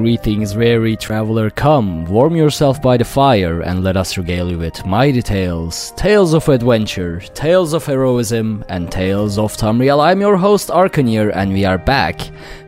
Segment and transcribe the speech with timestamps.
[0.00, 4.86] Greetings, weary traveler, come, warm yourself by the fire, and let us regale you with
[4.86, 10.02] mighty tales, tales of adventure, tales of heroism, and tales of Tamriel.
[10.02, 12.18] I'm your host Arcanir, and we are back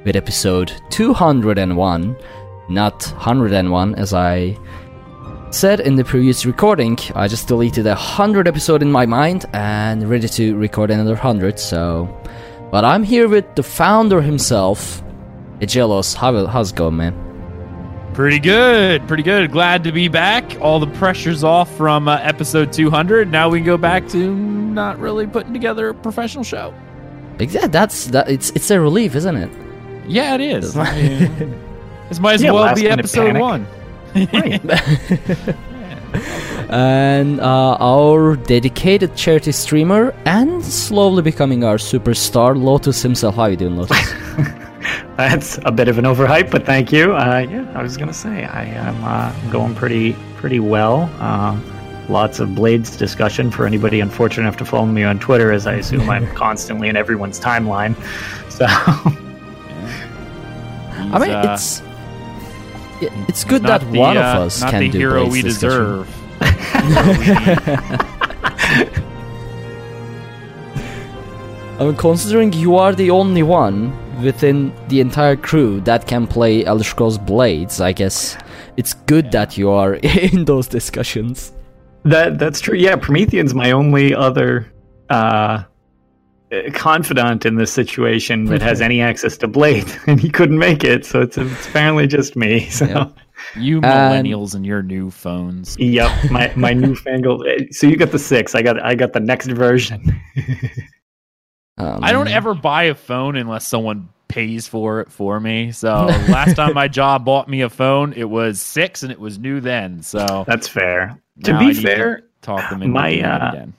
[0.04, 2.16] with episode 201,
[2.68, 4.54] not 101 as I
[5.50, 6.98] said in the previous recording.
[7.14, 11.58] I just deleted a 100 episode in my mind and ready to record another 100,
[11.58, 12.14] so...
[12.70, 15.02] But I'm here with the founder himself,
[15.66, 18.10] Jealous, how, how's it going, man?
[18.14, 19.50] Pretty good, pretty good.
[19.52, 20.60] Glad to be back.
[20.60, 23.30] All the pressure's off from uh, episode 200.
[23.30, 26.74] Now we can go back to not really putting together a professional show.
[27.38, 28.28] Yeah, that's that.
[28.28, 29.50] It's it's a relief, isn't it?
[30.06, 30.76] Yeah, it is.
[30.76, 31.58] I mean,
[32.08, 33.66] this might as Yeah, well be episode one.
[36.68, 43.36] and uh, our dedicated charity streamer and slowly becoming our superstar, Lotus himself.
[43.36, 44.12] How you doing, Lotus?
[45.16, 47.14] That's a bit of an overhype, but thank you.
[47.14, 51.02] Uh, yeah, I was gonna say I am uh, going pretty pretty well.
[51.22, 51.62] Um,
[52.08, 55.74] lots of Blades discussion for anybody unfortunate enough to follow me on Twitter, as I
[55.74, 57.94] assume I'm constantly in everyone's timeline.
[58.52, 59.04] So I
[61.18, 61.80] mean, uh, it's
[63.00, 65.32] it- it's good that the, one uh, of us not can the do hero Blades
[65.34, 66.08] we deserve.
[71.78, 73.92] I mean, considering you are the only one
[74.22, 78.36] within the entire crew that can play Elder Scrolls Blades, I guess
[78.76, 81.52] it's good that you are in those discussions.
[82.04, 82.76] that that's true.
[82.76, 84.66] Yeah, Promethean's my only other
[85.10, 85.62] uh,
[86.74, 91.06] confidant in this situation that has any access to Blade, and he couldn't make it,
[91.06, 92.68] so it's, it's apparently just me.
[92.70, 92.86] So.
[92.86, 93.06] Yeah.
[93.56, 93.84] You And-
[94.26, 95.76] millennials and your new phones.
[95.78, 97.44] Yep, my my newfangled.
[97.48, 98.54] eh, So you got the six.
[98.54, 100.00] I got I got the next version.
[101.82, 105.72] Um, I don't ever buy a phone unless someone pays for it for me.
[105.72, 105.88] So
[106.28, 109.60] last time my job bought me a phone, it was six and it was new
[109.60, 110.02] then.
[110.02, 111.18] So That's fair.
[111.44, 113.74] To be need fair, talk them into my, doing uh, again.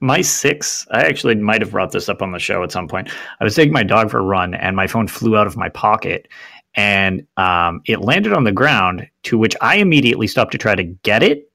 [0.00, 0.86] my six.
[0.90, 3.10] I actually might have brought this up on the show at some point.
[3.40, 5.68] I was taking my dog for a run, and my phone flew out of my
[5.68, 6.28] pocket,
[6.74, 9.08] and um, it landed on the ground.
[9.24, 11.50] To which I immediately stopped to try to get it,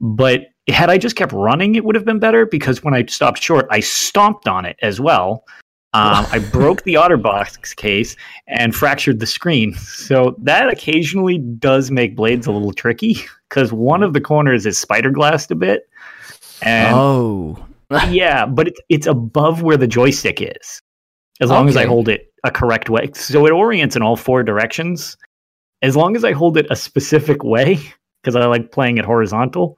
[0.00, 3.42] but had I just kept running, it would have been better because when I stopped
[3.42, 5.44] short, I stomped on it as well.
[5.94, 9.74] Um, I broke the OtterBox case and fractured the screen.
[9.74, 13.16] So that occasionally does make blades a little tricky
[13.48, 15.88] because one of the corners is spider glassed a bit.
[16.60, 17.64] And Oh,
[18.10, 20.82] yeah, but it's it's above where the joystick is.
[21.40, 23.10] As long as I hold it a correct way.
[23.14, 25.16] So it orients in all four directions.
[25.82, 27.78] As long as I hold it a specific way,
[28.20, 29.77] because I like playing it horizontal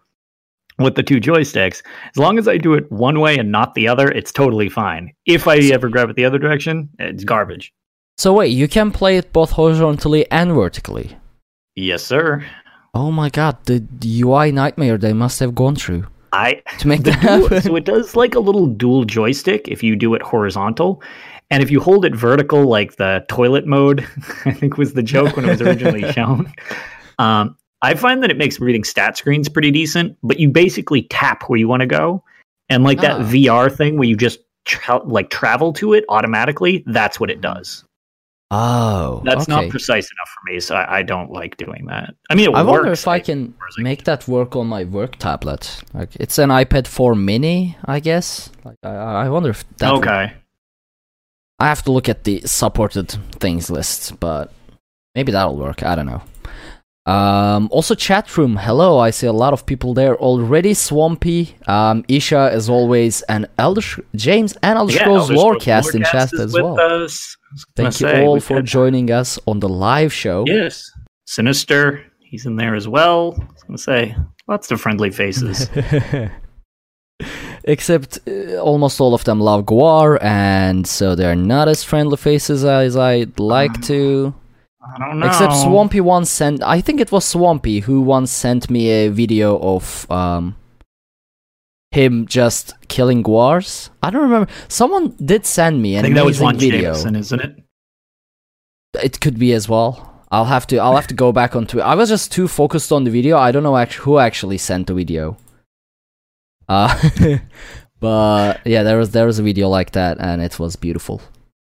[0.81, 1.83] with the two joysticks.
[2.11, 5.13] As long as I do it one way and not the other, it's totally fine.
[5.27, 7.73] If I ever grab it the other direction, it's garbage.
[8.19, 11.17] so wait, you can play it both horizontally and vertically.
[11.77, 12.45] Yes, sir.
[12.93, 13.83] Oh my god, the
[14.23, 17.63] UI nightmare they must have gone through I to make The that happen.
[17.63, 21.03] so it does like a little dual joystick if you do it horizontal.
[21.53, 24.01] And if you hold it vertical, like the toilet mode,
[24.45, 26.53] I think was the joke when it was originally shown.
[27.19, 31.49] Um, I find that it makes reading stat screens pretty decent, but you basically tap
[31.49, 32.23] where you want to go.
[32.69, 33.25] And like that Ah.
[33.25, 37.85] VR thing where you just tra- like travel to it automatically, that's what it does.
[38.53, 39.53] Oh, That's okay.
[39.53, 42.15] not precise enough for me, so I, I don't like doing that.
[42.31, 44.57] I mean, it I wonder if I like, can far as I make that work
[44.57, 45.81] on my work tablet.
[45.95, 48.51] Like it's an iPad 4 mini, I guess.
[48.65, 49.93] Like I, I wonder if that.
[49.95, 50.33] Okay.
[51.61, 54.53] I have to look at the supported things list, but
[55.15, 55.85] maybe that'll work.
[55.85, 56.23] I don't know.
[57.07, 58.57] Um, also, chat room.
[58.57, 60.75] Hello, I see a lot of people there already.
[60.75, 66.03] Swampy, um, Isha, as always, and Elder Sh- James and Elder Yeah, Scrolls Lorecast in
[66.05, 66.77] chat as well.
[67.75, 70.45] Thank you say, all for got- joining us on the live show.
[70.47, 70.89] Yes.
[71.27, 73.35] Sinister, he's in there as well.
[73.41, 74.17] I was going to say,
[74.47, 75.69] lots of friendly faces.
[77.65, 82.65] Except uh, almost all of them love Guar, and so they're not as friendly faces
[82.65, 84.35] as I'd like to.
[84.83, 85.27] I don't know.
[85.27, 89.59] Except Swampy once sent, I think it was Swampy who once sent me a video
[89.59, 90.57] of um,
[91.91, 93.91] him just killing Guars.
[94.03, 94.51] I don't remember.
[94.69, 96.95] Someone did send me I an think that was Lon video.
[96.95, 97.63] Jameson, isn't it?
[99.03, 100.25] It could be as well.
[100.31, 100.79] I'll have to.
[100.79, 101.83] I'll have to go back onto it.
[101.83, 103.37] I was just too focused on the video.
[103.37, 105.37] I don't know act- who actually sent the video.
[106.69, 106.97] Uh,
[108.01, 111.21] but yeah, there was there was a video like that, and it was beautiful.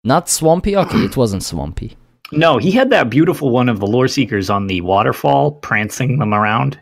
[0.03, 0.75] Not swampy.
[0.75, 1.95] Okay, it wasn't swampy.
[2.31, 6.33] No, he had that beautiful one of the lore seekers on the waterfall, prancing them
[6.33, 6.79] around.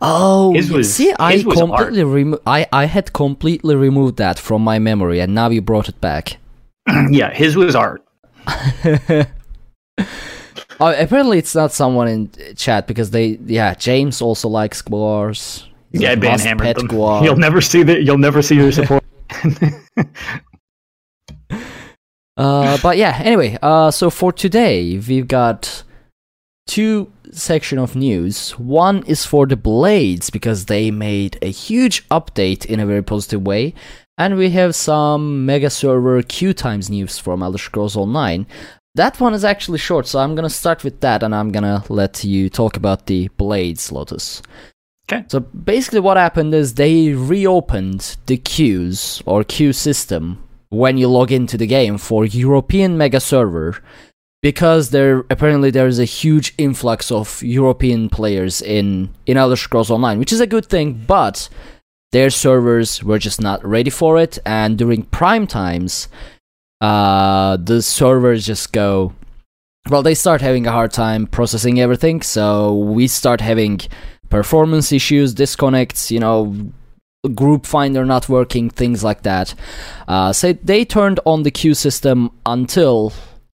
[0.00, 4.78] Oh, His was- see, I completely remo- I I had completely removed that from my
[4.78, 6.38] memory, and now you brought it back.
[7.10, 8.02] yeah, his was art.
[10.80, 15.66] Oh, apparently it's not someone in chat because they yeah James also likes Guars.
[15.90, 16.86] Yeah, a ban hammered them.
[16.86, 17.24] Guar.
[17.24, 18.00] You'll never see the.
[18.00, 19.02] You'll never see your support.
[22.38, 25.82] Uh, but yeah, anyway, uh, so for today, we've got
[26.68, 28.52] two section of news.
[28.52, 33.42] One is for the Blades because they made a huge update in a very positive
[33.42, 33.74] way,
[34.16, 38.46] and we have some mega server queue times news from Elder Scrolls Online.
[38.94, 42.22] That one is actually short, so I'm gonna start with that, and I'm gonna let
[42.22, 44.42] you talk about the Blades, Lotus.
[45.10, 45.24] Okay.
[45.26, 51.32] So basically, what happened is they reopened the queues or queue system when you log
[51.32, 53.82] into the game for European mega server
[54.42, 59.90] because there apparently there is a huge influx of European players in in Elder Scrolls
[59.90, 61.48] Online, which is a good thing, but
[62.12, 66.08] their servers were just not ready for it, and during prime times,
[66.80, 69.12] uh, the servers just go.
[69.90, 73.80] Well, they start having a hard time processing everything, so we start having
[74.28, 76.54] performance issues, disconnects, you know,
[77.34, 79.54] group finder not working, things like that.
[80.06, 83.12] Uh, so they turned on the queue system until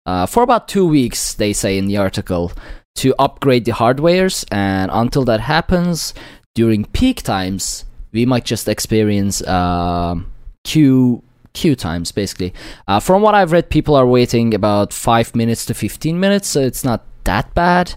[0.06, 2.52] uh, for about two weeks, they say in the article,
[2.94, 6.14] to upgrade the hardwares, and until that happens,
[6.54, 10.14] during peak times, we might just experience uh,
[10.64, 11.22] queue
[11.52, 12.54] queue times basically.
[12.86, 16.60] Uh, from what I've read, people are waiting about five minutes to fifteen minutes, so
[16.60, 17.94] it's not that bad.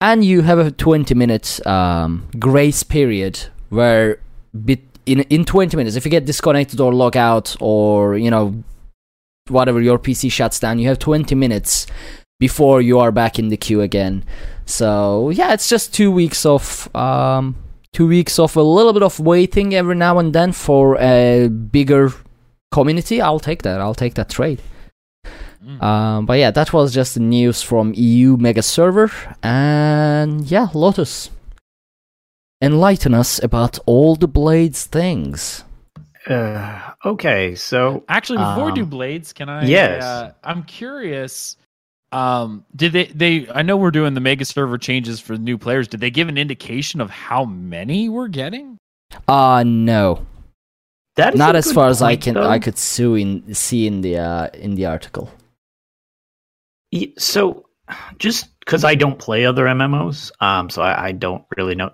[0.00, 4.20] And you have a twenty minute um, grace period where
[4.64, 8.62] bit in in 20 minutes if you get disconnected or log out or you know
[9.48, 11.86] whatever your pc shuts down you have 20 minutes
[12.38, 14.22] before you are back in the queue again
[14.66, 17.56] so yeah it's just two weeks of um
[17.92, 22.12] two weeks of a little bit of waiting every now and then for a bigger
[22.70, 24.60] community i'll take that i'll take that trade
[25.64, 25.82] Mm.
[25.82, 29.10] um, but yeah, that was just the news from EU Mega Server.
[29.42, 31.30] And yeah, Lotus.
[32.60, 35.64] Enlighten us about all the Blades things.
[36.26, 39.64] Uh, okay, so Actually, before we do Um, blades, can I?
[39.64, 40.02] yes.
[40.02, 41.56] Uh, I'm curious.
[42.12, 43.04] Um, did they?
[43.06, 43.48] They?
[43.54, 45.88] I know we're doing the mega server changes for new players.
[45.88, 48.76] Did they give an indication of how many we're getting?
[49.26, 50.26] Uh no.
[51.16, 52.48] that is Not as good far as I can though.
[52.48, 55.30] I could sue in see in the uh in the article.
[57.18, 57.66] So,
[58.18, 61.90] just because I don't play other MMOs, um, so I, I don't really know.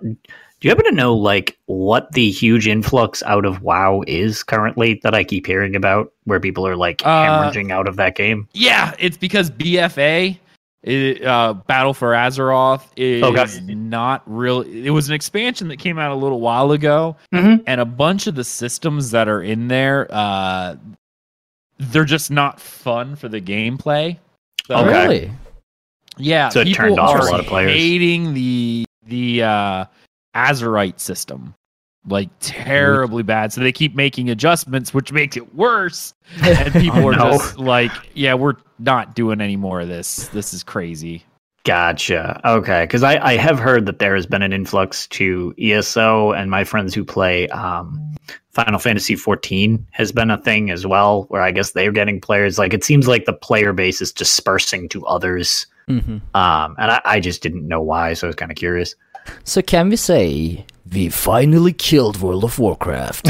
[0.65, 4.99] Do you happen to know like what the huge influx out of WoW is currently
[5.03, 8.47] that I keep hearing about, where people are like Uh, hemorrhaging out of that game?
[8.53, 10.39] Yeah, it's because BFA,
[10.81, 13.45] it, uh, Battle for Azeroth, is Okay.
[13.75, 14.61] not real.
[14.61, 17.61] It was an expansion that came out a little while ago, Mm-hmm.
[17.67, 20.77] and a bunch of the systems that are in there, uh,
[21.77, 24.17] they're just not fun for the gameplay.
[24.65, 25.03] So, Okay.
[25.03, 25.31] Really?
[26.17, 27.71] Yeah, So it people turned off a are lot of players.
[27.71, 29.85] hating the the uh,
[30.35, 31.55] Azerite system,
[32.07, 33.51] like terribly bad.
[33.53, 36.13] So they keep making adjustments, which makes it worse.
[36.43, 37.31] And people Oh, are no.
[37.31, 40.27] just like, "Yeah, we're not doing any more of this.
[40.29, 41.23] This is crazy."
[41.63, 42.39] Gotcha.
[42.45, 46.51] Okay, because I, I have heard that there has been an influx to ESO, and
[46.51, 47.99] my friends who play um,
[48.51, 52.59] Final Fantasy XIV has been a thing as well, where I guess they're getting players.
[52.59, 56.17] Like it seems like the player base is dispersing to others, Mm-hmm.
[56.35, 58.95] um, and I, I just didn't know why, so I was kind of curious.
[59.43, 63.25] So can we say we finally killed World of Warcraft?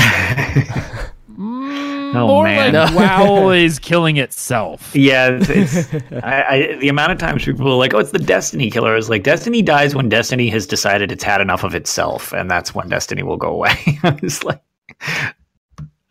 [1.38, 2.74] Mm, oh, more man.
[2.74, 4.96] like WoW is killing itself.
[4.96, 8.20] Yeah, it's, it's I, I, the amount of times people are like, "Oh, it's the
[8.20, 12.32] Destiny killer." Is like Destiny dies when Destiny has decided it's had enough of itself,
[12.32, 13.76] and that's when Destiny will go away.
[14.04, 14.62] I was like,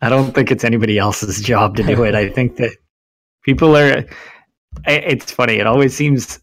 [0.01, 2.13] I don't think it's anybody else's job to do it.
[2.13, 2.71] I think that
[3.41, 4.05] people are.
[4.85, 5.55] It's funny.
[5.55, 6.39] It always seems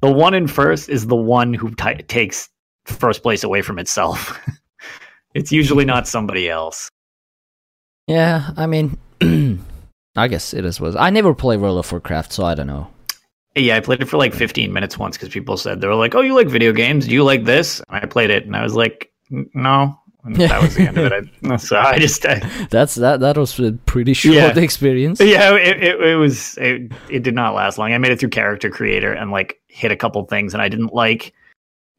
[0.00, 2.48] the one in first is the one who t- takes
[2.84, 4.38] first place away from itself.
[5.34, 6.90] it's usually not somebody else.
[8.06, 8.96] Yeah, I mean,
[10.16, 10.80] I guess it is.
[10.80, 12.88] Was I never play World of Warcraft, so I don't know.
[13.54, 16.14] Yeah, I played it for like 15 minutes once because people said they were like,
[16.14, 17.06] "Oh, you like video games?
[17.06, 20.60] Do you like this?" And I played it, and I was like, "No." And that
[20.60, 21.28] was the end of it.
[21.44, 23.20] I, so I just, I, That's that.
[23.20, 24.58] That was a pretty short Yeah.
[24.58, 25.20] experience.
[25.20, 27.92] yeah, it, it, it was, it, it did not last long.
[27.92, 30.94] I made it through character creator and like hit a couple things, and I didn't
[30.94, 31.34] like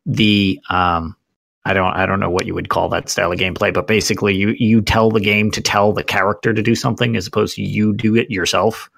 [0.05, 1.15] the, um,
[1.65, 4.35] I don't, I don't know what you would call that style of gameplay, but basically,
[4.35, 7.61] you you tell the game to tell the character to do something as opposed to
[7.61, 8.89] you do it yourself.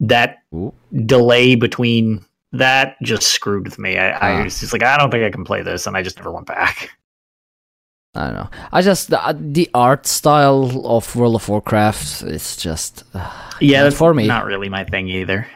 [0.00, 0.72] That Ooh.
[1.06, 3.96] delay between that just screwed with me.
[3.98, 4.44] I, I Ah.
[4.44, 6.46] was just like, I don't think I can play this, and I just never went
[6.46, 6.90] back.
[8.16, 8.50] I don't know.
[8.72, 13.28] I just the, the art style of World of Warcraft is just uh,
[13.60, 14.26] Yeah, that's for me.
[14.26, 15.46] Not really my thing either.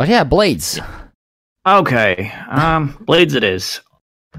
[0.00, 0.80] But yeah, Blades.
[1.66, 3.82] Okay, um, Blades it is.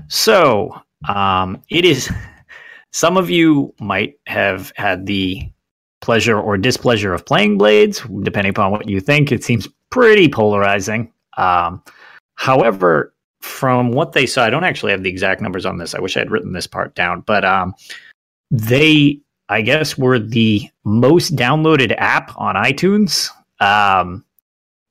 [0.08, 2.12] So, um, it is.
[2.90, 5.48] Some of you might have had the
[6.00, 9.32] pleasure or displeasure of playing Blades, depending upon what you think.
[9.32, 11.14] It seems pretty polarizing.
[11.38, 11.84] Um,
[12.34, 15.94] however, from what they saw, I don't actually have the exact numbers on this.
[15.94, 17.76] I wish I had written this part down, but um,
[18.50, 23.30] they, I guess, were the most downloaded app on iTunes.
[23.60, 24.26] Um,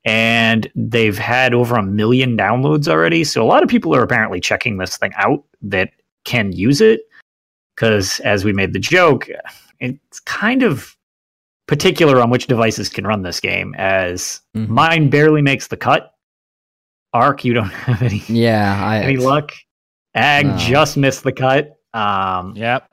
[0.05, 3.25] and they've had over a million downloads already.
[3.25, 5.91] So a lot of people are apparently checking this thing out that
[6.25, 7.01] can use it.
[7.77, 9.29] Because as we made the joke,
[9.81, 10.97] it's kind of
[11.67, 14.69] particular on which devices can run this game, as Mhm.
[14.69, 16.13] mine barely makes the cut.
[17.15, 19.53] Arc, you don't have any Yeah, I any luck.
[20.15, 20.57] Ag No.
[20.57, 21.77] just missed the cut.
[21.95, 22.89] Um, Yep.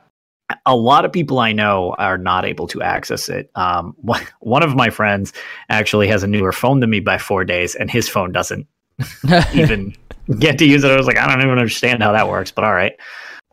[0.66, 3.52] A lot of people I know are not able to access it.
[3.56, 3.96] Um,
[4.40, 5.34] one of my friends
[5.70, 8.68] actually has a newer phone than me by four days, and his phone doesn't
[9.54, 9.96] even
[10.40, 10.92] get to use it.
[10.92, 12.94] I was like, I don't even understand how that works, but all right.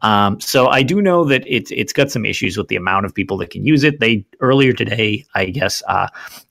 [0.03, 3.15] Um, so I do know that it's it's got some issues with the amount of
[3.15, 4.01] people that can use it.
[4.01, 6.09] They earlier today, I guess, uh,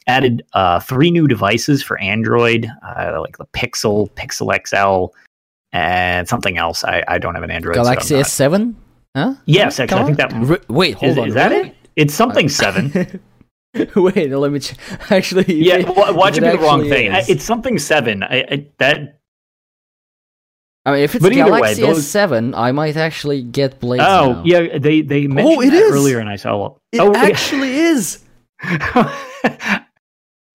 [0.07, 5.13] added uh, three new devices for Android, uh, like the Pixel, Pixel XL,
[5.71, 6.83] and something else.
[6.83, 7.75] I, I don't have an Android.
[7.75, 8.75] so Galaxy not- S7.
[9.15, 9.36] Huh?
[9.46, 11.27] Yes, actually, I think that R- wait, hold is, on.
[11.27, 11.70] is that really?
[11.70, 11.75] it?
[11.96, 13.22] It's something uh, seven.
[13.96, 14.75] Wait, let me ch-
[15.10, 15.53] actually.
[15.53, 17.12] yeah, if it- wa- watch it be the wrong actually thing.
[17.12, 18.24] I, it's something seven.
[18.24, 19.20] I, I, that
[20.86, 24.03] I mean, if it's but either way, Galaxy those- S7, I might actually get Blades.
[24.08, 24.43] oh now.
[24.46, 25.93] yeah, they they oh, mentioned it that is!
[25.93, 26.75] earlier, and I saw.
[26.91, 27.24] it oh, yeah.
[27.24, 28.24] actually is.
[28.63, 28.79] It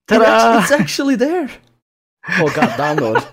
[0.08, 0.24] Ta-da!
[0.24, 1.50] actually, it's actually there.
[2.30, 3.28] Oh god, download.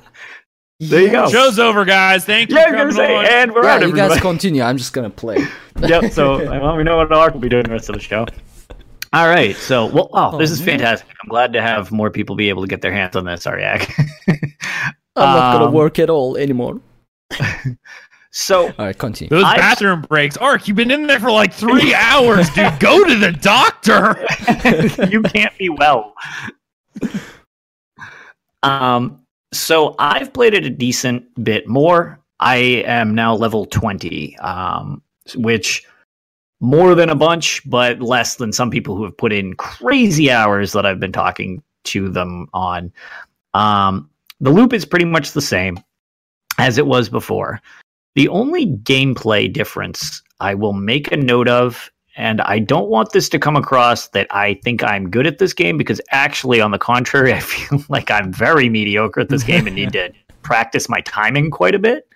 [0.80, 1.30] There you go.
[1.30, 2.26] Show's over, guys.
[2.26, 2.58] Thank you.
[2.58, 3.42] Yeah, for was gonna coming say, on.
[3.44, 3.82] and we're Yeah, out.
[3.88, 4.62] you guys continue.
[4.62, 5.38] I'm just gonna play.
[5.80, 6.12] yep.
[6.12, 8.26] So well, we know what Ark will be doing the rest of the show.
[9.14, 9.56] All right.
[9.56, 10.80] So well, oh, this Oh, is man.
[10.80, 11.08] fantastic.
[11.24, 13.46] I'm glad to have more people be able to get their hands on this.
[13.46, 13.90] Ariak.
[14.28, 14.44] I'm
[15.16, 16.82] not gonna Um, work at all anymore.
[18.38, 19.30] So All right, continue.
[19.30, 20.36] Those I- bathroom breaks.
[20.36, 22.78] Ark, you've been in there for like three hours, dude.
[22.82, 24.18] Go to the doctor.
[25.10, 26.14] you can't be well.
[28.62, 29.22] Um,
[29.56, 32.20] so I've played it a decent bit more.
[32.40, 35.02] I am now level 20, um,
[35.36, 35.86] which
[36.60, 40.74] more than a bunch, but less than some people who have put in crazy hours
[40.74, 42.92] that I've been talking to them on.
[43.54, 44.10] Um,
[44.40, 45.80] the loop is pretty much the same
[46.58, 47.62] as it was before.
[48.16, 53.28] The only gameplay difference I will make a note of and I don't want this
[53.30, 56.78] to come across that I think I'm good at this game because actually, on the
[56.78, 61.02] contrary, I feel like I'm very mediocre at this game and need to practice my
[61.02, 62.08] timing quite a bit.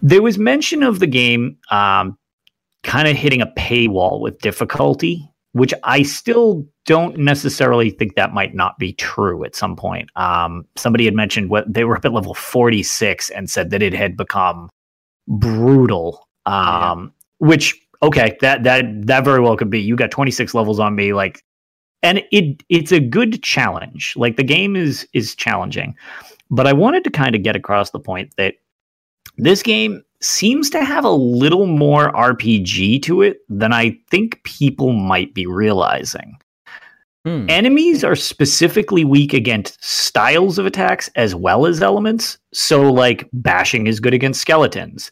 [0.00, 2.16] There was mention of the game um,
[2.82, 8.54] kind of hitting a paywall with difficulty, which I still don't necessarily think that might
[8.54, 10.10] not be true at some point.
[10.16, 13.92] Um, somebody had mentioned what they were up at level 46 and said that it
[13.92, 14.68] had become
[15.28, 16.26] brutal.
[16.46, 19.80] Um, which okay, that that that very well could be.
[19.80, 21.44] You got 26 levels on me, like,
[22.02, 24.14] and it it's a good challenge.
[24.16, 25.94] Like the game is is challenging,
[26.50, 28.54] but I wanted to kind of get across the point that
[29.38, 34.92] this game seems to have a little more RPG to it than I think people
[34.92, 36.38] might be realizing.
[37.24, 37.46] Hmm.
[37.48, 42.38] Enemies are specifically weak against styles of attacks as well as elements.
[42.52, 45.10] So, like, bashing is good against skeletons.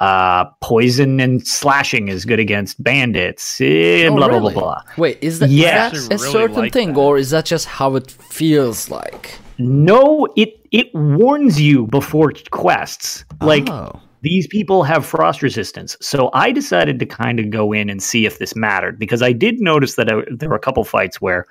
[0.00, 3.60] Uh, poison and slashing is good against bandits.
[3.60, 4.40] eh, Oh, blah, really?
[4.40, 4.82] blah, blah, blah.
[4.96, 5.92] Wait, is that, Yes.
[5.94, 7.00] is that a really certain like thing, that.
[7.00, 9.38] or is that just how it feels like?
[9.58, 13.24] No, it it warns you before quests.
[13.40, 14.00] Like oh.
[14.22, 15.96] these people have frost resistance.
[16.00, 19.32] So I decided to kind of go in and see if this mattered because I
[19.32, 21.46] did notice that I, there were a couple fights where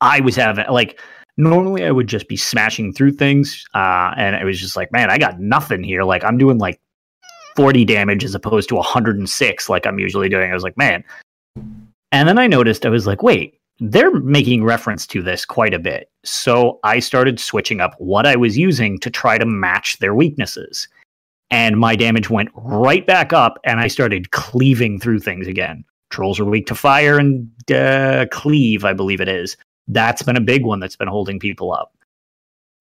[0.00, 0.98] I was having like
[1.36, 5.10] normally I would just be smashing through things uh, and it was just like, man,
[5.10, 6.02] I got nothing here.
[6.02, 6.80] Like I'm doing like
[7.60, 10.50] 40 damage as opposed to 106 like I'm usually doing.
[10.50, 11.04] I was like, man.
[12.10, 15.78] And then I noticed I was like, wait, they're making reference to this quite a
[15.78, 16.08] bit.
[16.24, 20.88] So I started switching up what I was using to try to match their weaknesses.
[21.50, 25.84] And my damage went right back up, and I started cleaving through things again.
[26.08, 29.58] Trolls are weak to fire and uh, cleave, I believe it is.
[29.86, 31.92] That's been a big one that's been holding people up.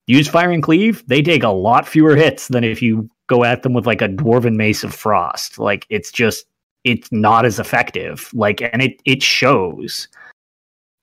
[0.08, 3.64] Use fire and cleave, they take a lot fewer hits than if you go at
[3.64, 5.58] them with like a dwarven mace of frost.
[5.58, 6.46] Like it's just
[6.84, 8.30] it's not as effective.
[8.34, 10.10] Like and it it shows.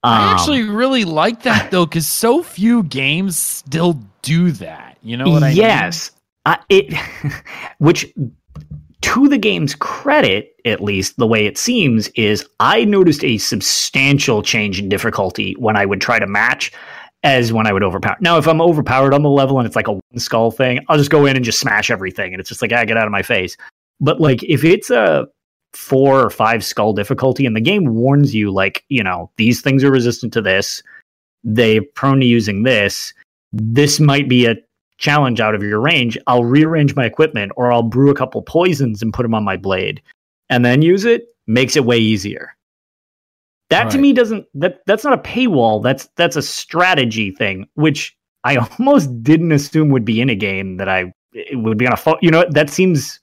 [0.02, 4.98] I Um, actually really like that though, because so few games still do that.
[5.02, 5.56] You know what I mean?
[5.56, 6.10] yes,
[6.44, 6.94] I, it
[7.78, 8.12] which
[9.02, 14.42] to the game's credit, at least the way it seems, is I noticed a substantial
[14.42, 16.72] change in difficulty when I would try to match
[17.26, 18.16] as when I would overpower.
[18.20, 20.96] Now, if I'm overpowered on the level and it's like a one skull thing, I'll
[20.96, 23.12] just go in and just smash everything, and it's just like, ah, get out of
[23.12, 23.56] my face.
[24.00, 25.26] But like, if it's a
[25.72, 29.82] four or five skull difficulty, and the game warns you, like, you know, these things
[29.82, 30.84] are resistant to this,
[31.42, 33.12] they're prone to using this.
[33.52, 34.56] This might be a
[34.98, 39.02] challenge out of your range, I'll rearrange my equipment or I'll brew a couple poisons
[39.02, 40.00] and put them on my blade
[40.48, 42.55] and then use it makes it way easier.
[43.68, 48.16] That to me doesn't that that's not a paywall, that's that's a strategy thing which
[48.44, 51.92] I almost didn't assume would be in a game that I it would be on
[51.92, 52.16] a phone.
[52.22, 53.20] You know, that seems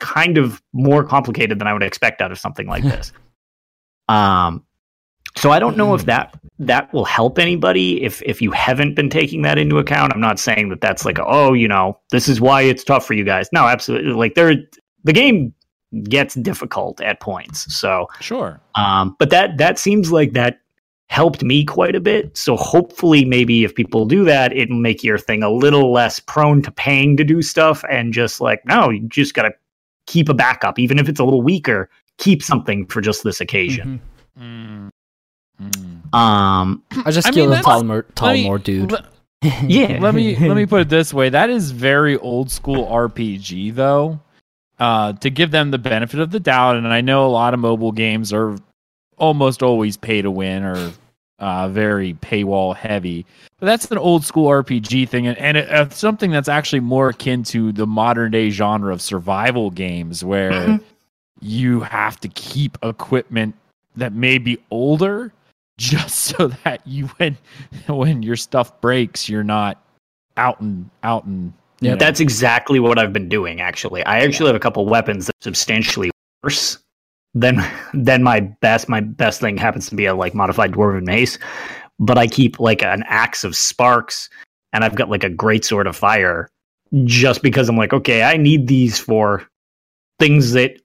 [0.00, 3.12] kind of more complicated than I would expect out of something like this.
[4.08, 4.64] Um
[5.36, 9.08] so I don't know if that that will help anybody if if you haven't been
[9.08, 10.12] taking that into account.
[10.12, 13.14] I'm not saying that that's like oh you know this is why it's tough for
[13.14, 13.48] you guys.
[13.52, 14.12] No, absolutely.
[14.12, 14.54] Like there,
[15.04, 15.54] the game
[16.04, 17.72] gets difficult at points.
[17.74, 18.60] So, Sure.
[18.74, 20.58] um, but that that seems like that
[21.08, 22.34] helped me quite a bit.
[22.36, 26.62] So hopefully, maybe if people do that, it'll make your thing a little less prone
[26.62, 29.52] to paying to do stuff and just like no, you just gotta
[30.06, 31.90] keep a backup, even if it's a little weaker.
[32.18, 34.00] Keep something for just this occasion.
[34.40, 34.90] Mm.
[35.60, 36.14] Mm.
[36.14, 38.92] Um, I just I mean, killed a that's- Thalmor, Let me- Thalmor dude.
[38.92, 39.08] le-
[39.66, 39.98] yeah.
[40.00, 41.28] let me let me put it this way.
[41.28, 44.20] That is very old school RPG though.
[44.82, 47.60] Uh, to give them the benefit of the doubt, and I know a lot of
[47.60, 48.56] mobile games are
[49.16, 50.92] almost always pay to win or
[51.38, 53.24] uh, very paywall heavy.
[53.60, 57.10] But that's an old school RPG thing, and, and it, uh, something that's actually more
[57.10, 60.82] akin to the modern day genre of survival games, where Mhm.
[61.40, 63.54] you have to keep equipment
[63.94, 65.32] that may be older,
[65.78, 67.38] just so that you when
[67.86, 69.80] when your stuff breaks, you're not
[70.36, 71.96] out and out and Yeah.
[71.96, 73.60] That's exactly what I've been doing.
[73.60, 76.10] Actually, I actually have a couple weapons that are substantially
[76.42, 76.78] worse
[77.34, 77.62] than
[77.94, 78.88] than my best.
[78.88, 81.38] My best thing happens to be a like modified dwarven mace,
[81.98, 84.30] but I keep like an axe of sparks,
[84.72, 86.48] and I've got like a great sword of fire,
[87.04, 89.46] just because I'm like, okay, I need these for
[90.18, 90.78] things that.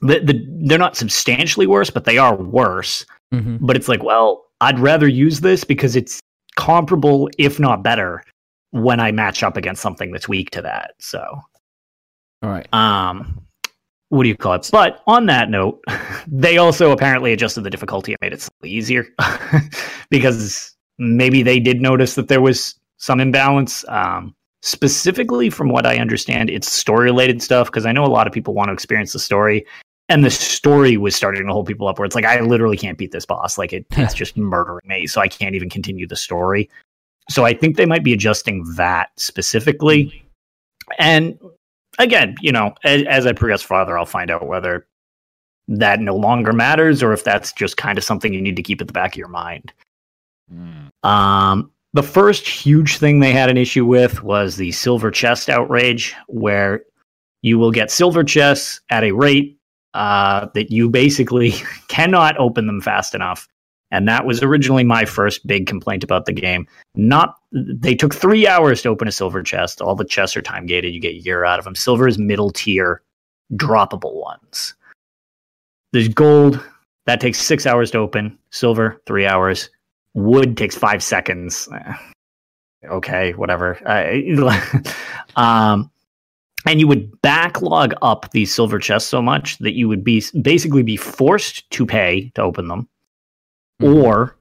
[0.00, 3.04] The, the, they're not substantially worse, but they are worse.
[3.34, 3.58] Mhm.
[3.60, 6.20] But it's like, well, I'd rather use this because it's
[6.54, 8.22] comparable, if not better,
[8.70, 10.94] when I match up against something that's weak to that.
[10.98, 11.20] So,
[12.42, 12.72] All right.
[12.72, 13.40] um,
[14.10, 14.68] what do you call it?
[14.72, 15.82] But on that note,
[16.26, 19.06] they also apparently adjusted the difficulty and made it slightly easier
[20.10, 23.84] because maybe they did notice that there was some imbalance.
[23.88, 28.26] Um, specifically, from what I understand, it's story related stuff because I know a lot
[28.26, 29.66] of people want to experience the story.
[30.10, 32.96] And the story was starting to hold people up where it's like, I literally can't
[32.96, 33.58] beat this boss.
[33.58, 35.06] Like, it, it's just murdering me.
[35.06, 36.70] So I can't even continue the story.
[37.30, 40.24] So I think they might be adjusting that specifically.
[40.98, 41.38] And
[41.98, 44.86] again, you know, as, as I progress farther, I'll find out whether
[45.68, 48.80] that no longer matters or if that's just kind of something you need to keep
[48.80, 49.72] at the back of your mind.
[50.52, 50.88] Mm.
[51.08, 56.14] Um, the first huge thing they had an issue with was the silver chest outrage,
[56.26, 56.82] where
[57.42, 59.58] you will get silver chests at a rate
[59.94, 61.50] uh, that you basically
[61.88, 63.48] cannot open them fast enough.
[63.90, 66.66] And that was originally my first big complaint about the game.
[66.94, 69.80] Not they took three hours to open a silver chest.
[69.80, 70.92] All the chests are time gated.
[70.94, 71.74] You get a year out of them.
[71.74, 73.02] Silver is middle tier,
[73.54, 74.74] droppable ones.
[75.92, 76.62] There's gold
[77.06, 78.38] that takes six hours to open.
[78.50, 79.70] Silver three hours.
[80.12, 81.68] Wood takes five seconds.
[81.72, 81.92] Eh,
[82.84, 83.78] Okay, whatever.
[85.36, 85.90] Um,
[86.66, 90.82] and you would backlog up these silver chests so much that you would be basically
[90.82, 92.88] be forced to pay to open them,
[93.80, 94.02] Mhm.
[94.04, 94.36] or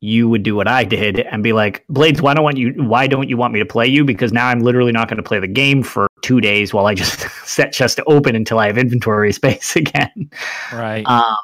[0.00, 2.72] you would do what I did and be like, Blades, why don't want you?
[2.76, 4.04] Why don't you want me to play you?
[4.04, 6.94] Because now I'm literally not going to play the game for two days while I
[6.94, 10.30] just set chest to open until I have inventory space again.
[10.72, 11.06] Right.
[11.06, 11.36] Um,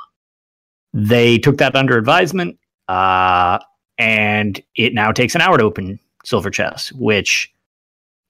[0.93, 3.59] they took that under advisement, uh,
[3.99, 7.53] and it now takes an hour to open silver chests, which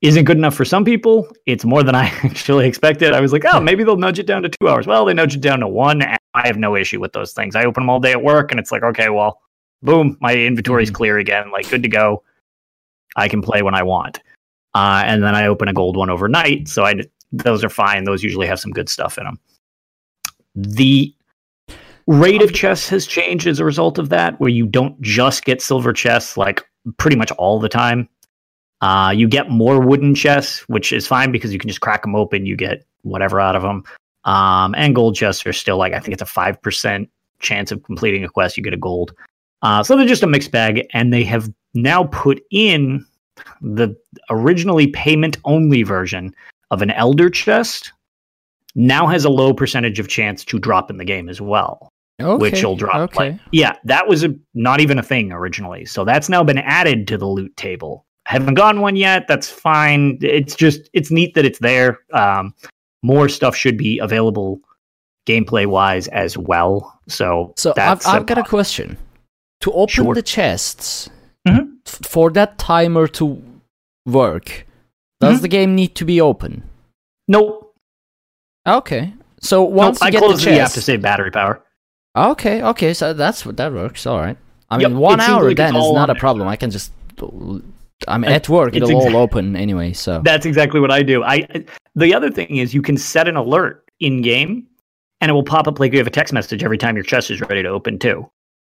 [0.03, 1.29] isn't good enough for some people.
[1.47, 3.13] It's more than I actually expected.
[3.13, 4.87] I was like, oh, maybe they'll nudge it down to two hours.
[4.87, 7.57] Well, they nudge it down to one, and I have no issue with those things.
[7.57, 9.41] I open them all day at work, and it's like, okay, well,
[9.83, 10.95] boom, my inventory's Mhm.
[10.95, 12.23] clear again, like good to go.
[13.17, 14.21] I can play when I want.
[14.75, 16.95] Uh, and then I open a gold one overnight, so I
[17.33, 18.05] those are fine.
[18.05, 19.39] Those usually have some good stuff in them.
[20.55, 21.15] The
[22.07, 25.61] rate of chess has changed as a result of that, where you don't just get
[25.61, 26.65] silver chess like
[26.99, 28.09] pretty much all the time.
[28.81, 32.15] Uh, you get more wooden chests, which is fine because you can just crack them
[32.15, 32.47] open.
[32.47, 33.85] You get whatever out of them.
[34.25, 37.09] Um, and gold chests are still like I think it's a five percent
[37.41, 38.57] chance of completing a quest.
[38.57, 39.13] You get a gold.
[39.63, 43.05] Uh, so they're just a mixed bag, and they have now put in
[43.61, 43.97] the
[44.31, 46.35] originally payment only version
[46.71, 47.93] of an elder chest.
[48.75, 52.41] Now has a low percentage of chance to drop in the game as well Okay.
[52.41, 52.97] which will drop.
[52.97, 53.31] Okay.
[53.31, 55.85] Like, yeah, that was a, not even a thing originally.
[55.85, 58.05] So that's now been added to the loot table.
[58.29, 59.27] Haven't gotten one yet.
[59.27, 60.19] That's fine.
[60.21, 62.01] It's just it's neat that it's there.
[62.13, 62.53] Um,
[63.03, 64.61] more stuff should be available
[65.27, 67.01] gameplay wise as well.
[67.09, 68.99] So So I've, I've got a question.
[69.63, 70.15] To open Sure.
[70.15, 71.09] the chests,
[71.47, 71.73] Mhm.
[71.87, 73.43] f- for that timer to
[74.05, 74.67] work,
[75.21, 75.43] does Mhm.
[75.43, 76.63] the game need to be open?
[77.29, 77.75] nope.
[78.67, 79.15] Okay.
[79.41, 81.63] So Nope, once I get close the chest, You have to save battery power.
[82.17, 84.07] okay, okay, so that's what that works.
[84.07, 84.37] All right.
[84.71, 86.47] I Yep, mean, one hour like then is not a problem.
[86.47, 86.93] I can just,
[88.07, 88.77] I'm Uh, at work.
[88.77, 89.93] It'll exa- all open anyway.
[89.93, 91.23] So That's exactly what I do.
[91.25, 91.47] I
[91.97, 94.67] the other thing is you can set an alert in game,
[95.21, 97.31] and it will pop up like you have a text message every time your chest
[97.31, 98.29] is ready to open too.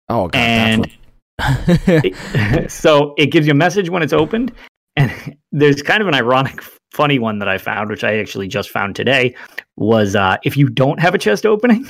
[0.10, 0.92] oh god, and-
[1.38, 4.52] that's so it gives you a message when it's opened
[4.96, 5.12] and
[5.52, 6.62] there's kind of an ironic
[6.94, 9.36] funny one that i found which i actually just found today
[9.76, 11.86] was uh, if you don't have a chest opening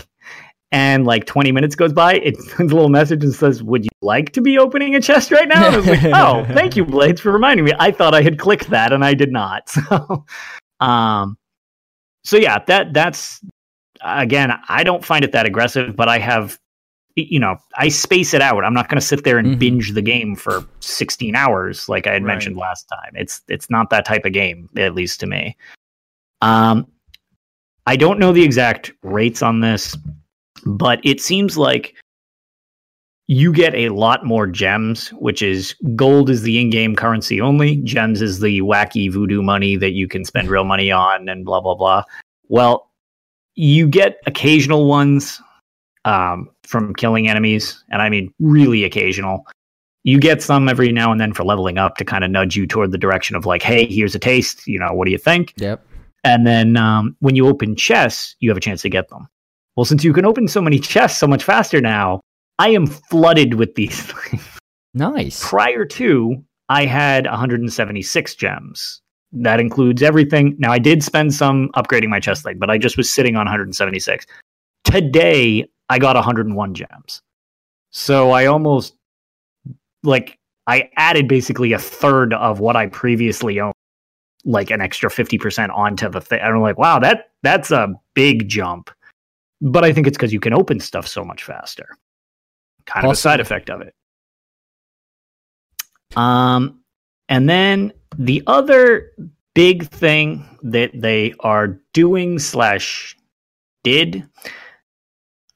[0.75, 3.89] and like 20 minutes goes by it sends a little message and says would you
[4.01, 6.85] like to be opening a chest right now and i was like oh thank you
[6.85, 10.25] blades for reminding me i thought i had clicked that and i did not so
[10.81, 11.38] um
[12.25, 13.39] so yeah that that's
[14.01, 16.59] again i don't find it that aggressive but i have
[17.17, 18.65] you know, I space it out.
[18.65, 19.57] I'm not going to sit there and Mhm.
[19.59, 22.33] binge the game for 16 hours like I had Right.
[22.33, 23.13] mentioned last time.
[23.13, 25.55] It's it's not that type of game, at least to me.
[26.41, 26.85] Um,
[27.85, 29.95] I don't know the exact rates on this,
[30.65, 31.95] but it seems like
[33.28, 37.78] you get a lot more gems, which is gold is the in-game currency only.
[37.78, 41.62] Gems is the wacky voodoo money that you can spend real money on, and blah
[41.62, 42.04] blah blah.
[42.47, 42.91] Well,
[43.56, 45.41] you get occasional ones
[46.04, 49.45] um, from killing enemies, and I mean really occasional.
[50.04, 52.67] You get some every now and then for leveling up to kind of nudge you
[52.67, 54.67] toward the direction of like, hey, here's a taste.
[54.67, 55.54] You know, what do you think?
[55.58, 55.84] yep.
[56.23, 59.28] And then um, when you open chests, you have a chance to get them.
[59.75, 62.21] Well, since you can open so many chests so much faster now,
[62.59, 64.41] I am flooded with these things.
[64.93, 65.45] Nice.
[65.45, 69.01] Prior to, I had 176 gems.
[69.33, 70.55] That includes everything.
[70.57, 73.45] Now, I did spend some upgrading my chest leg, but I just was sitting on
[73.45, 74.25] 176.
[74.85, 77.21] Today, I got 101 gems.
[77.91, 78.95] So I almost,
[80.03, 83.73] like, I added basically a third of what I previously owned,
[84.45, 86.39] like an extra 50% onto the thing.
[86.39, 88.89] And I'm like, wow, that that's a big jump.
[89.61, 91.87] But I think it's because you can open stuff so much faster.
[92.85, 93.93] Kind of a side effect of it.
[96.15, 96.81] Um,
[97.29, 99.11] and then the other
[99.55, 103.17] big thing that they are doing slash
[103.83, 104.27] did.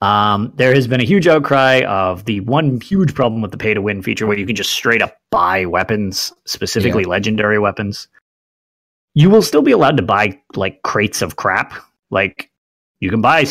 [0.02, 3.74] Um, there has been a huge outcry of the one huge problem with the pay
[3.74, 8.08] to win feature where you can just straight up buy weapons, specifically legendary weapons.
[9.14, 11.74] You will still be allowed to buy like crates of crap.
[12.12, 12.50] Like
[13.02, 13.46] you can buy,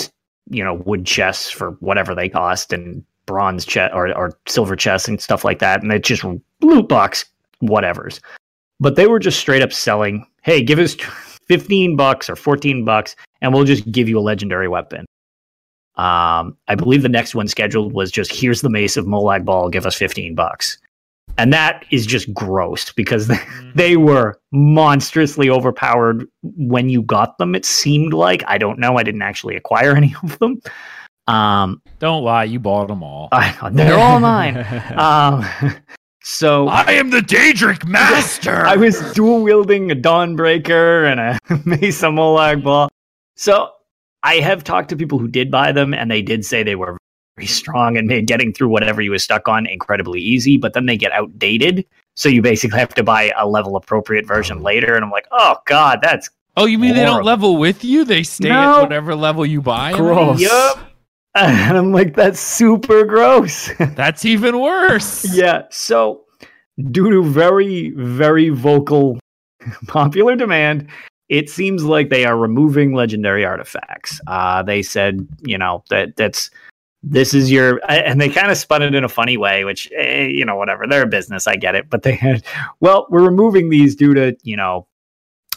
[0.50, 5.08] you know, wood chests for whatever they cost and bronze chest or, or silver chests
[5.08, 5.82] and stuff like that.
[5.82, 6.24] And it's just
[6.62, 7.24] loot box
[7.62, 8.20] whatevers.
[8.80, 10.94] But they were just straight up selling, hey, give us
[11.48, 15.06] 15 bucks or 14 bucks and we'll just give you a legendary weapon.
[15.96, 19.68] Um, I believe the next one scheduled was just here's the mace of Molag Bal,
[19.68, 20.78] give us 15 bucks.
[21.38, 23.40] And that is just gross because they,
[23.74, 27.54] they were monstrously overpowered when you got them.
[27.54, 28.98] It seemed like I don't know.
[28.98, 30.60] I didn't actually acquire any of them.
[31.26, 33.28] Um, Don't lie, you bought them all.
[33.32, 34.56] I, they're all mine.
[34.96, 35.44] Um,
[36.30, 38.66] So I am the Daedric Master.
[38.66, 42.90] I was dual wielding a Dawnbreaker and a Mesa Molag Bal.
[43.36, 43.70] So
[44.22, 46.98] I have talked to people who did buy them, and they did say they were
[47.38, 50.56] very strong and made getting through whatever you was stuck on incredibly easy.
[50.56, 54.60] But then they get outdated, so you basically have to buy a level appropriate version
[54.60, 54.94] later.
[54.94, 58.04] And I'm like, oh god, that's oh, you mean they don't level with you?
[58.04, 58.78] They stay No.
[58.78, 59.92] at whatever level you buy.
[59.92, 60.40] Gross.
[60.40, 60.80] yup.
[61.34, 63.70] And I'm like, that's super gross.
[63.78, 65.24] That's even worse.
[65.32, 65.64] Yeah.
[65.70, 66.24] So,
[66.90, 69.20] due to very, very vocal
[69.86, 70.88] popular demand,
[71.28, 74.20] it seems like they are removing legendary artifacts.
[74.26, 76.50] Uh, they said, you know, that that's
[77.02, 80.26] this is your, and they kind of spun it in a funny way, which, eh,
[80.26, 80.86] you know, whatever.
[80.86, 82.44] They're a business, I get it, but they had,
[82.80, 84.86] well, we're removing these due to, you know,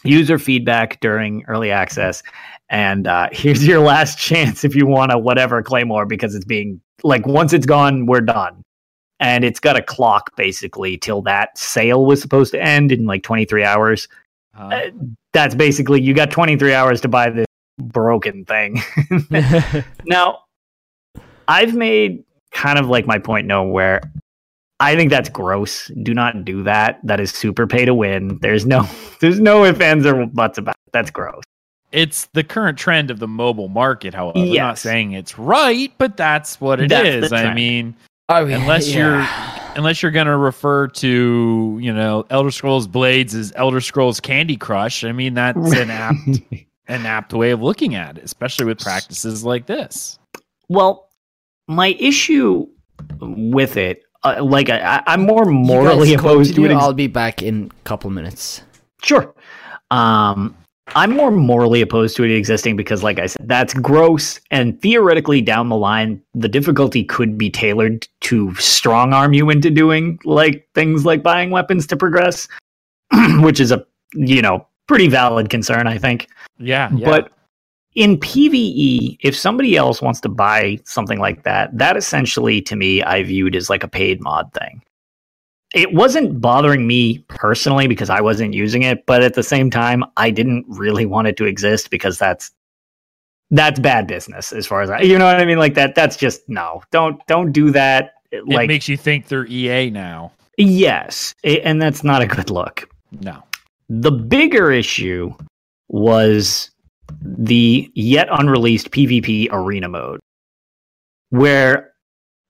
[0.03, 2.23] user feedback during early access.
[2.69, 6.81] And uh, here's your last chance if you want a whatever Claymore because it's being
[7.03, 8.63] like once it's gone, we're done
[9.21, 13.23] and it's got a clock basically till that sale was supposed to end in like
[13.23, 14.07] 23 hours.
[14.57, 14.89] Uh, Uh,
[15.31, 17.45] that's basically you got 23 hours to buy this
[17.79, 18.81] broken thing.
[20.05, 20.39] now,
[21.51, 24.01] I've made kind of like my point known where
[24.79, 25.91] I think that's gross.
[26.03, 26.99] Do not do that.
[27.03, 28.39] That is super pay to win.
[28.41, 28.87] There's no
[29.19, 30.91] there's no ifs, ands, or buts about it.
[30.93, 31.43] That's gross.
[31.91, 34.39] it's the current trend of the mobile market, however.
[34.39, 37.33] I'm not saying it's right, but that's what it That's is.
[37.33, 37.95] I mean,
[38.29, 39.25] oh, I mean, Unless you're-
[39.75, 45.03] unless you're gonna refer to, you know, Elder Scrolls Blades as Elder Scrolls Candy Crush,
[45.03, 46.17] I mean that's an apt
[46.87, 50.17] an apt way of looking at it, especially with practices like this.
[50.69, 51.07] Well,
[51.71, 52.67] my issue
[53.19, 56.71] with it, uh, like I, I- I'm more morally opposed to it.
[56.71, 58.61] ex- I'll be back in a couple minutes.
[59.01, 59.33] Sure.
[59.89, 60.55] Um,
[60.93, 64.39] I'm more morally opposed to it existing because, like I said, that's gross.
[64.51, 69.69] And theoretically, down the line, the difficulty could be tailored to strong arm you into
[69.69, 72.47] doing like things like buying weapons to progress,
[73.39, 76.27] which is a you know pretty valid concern, I think.
[76.59, 77.05] Yeah, yeah.
[77.07, 77.31] But
[77.95, 83.03] in PvE, if somebody else wants to buy something like that, that essentially to me
[83.03, 84.81] I viewed as like a paid mod thing.
[85.73, 90.03] It wasn't bothering me personally because I wasn't using it, but at the same time,
[90.17, 92.51] I didn't really want it to exist because that's
[93.51, 95.59] that's bad business as far as I you know what I mean?
[95.59, 96.81] Like that that's just no.
[96.91, 98.13] Don't don't do that.
[98.31, 100.31] it Like makes you think they're EA now.
[100.57, 102.89] yes, it- and that's not a good look.
[103.21, 103.43] No.
[103.89, 105.33] The bigger issue
[105.89, 106.70] was
[107.21, 110.19] the yet unreleased PvP arena mode,
[111.29, 111.93] where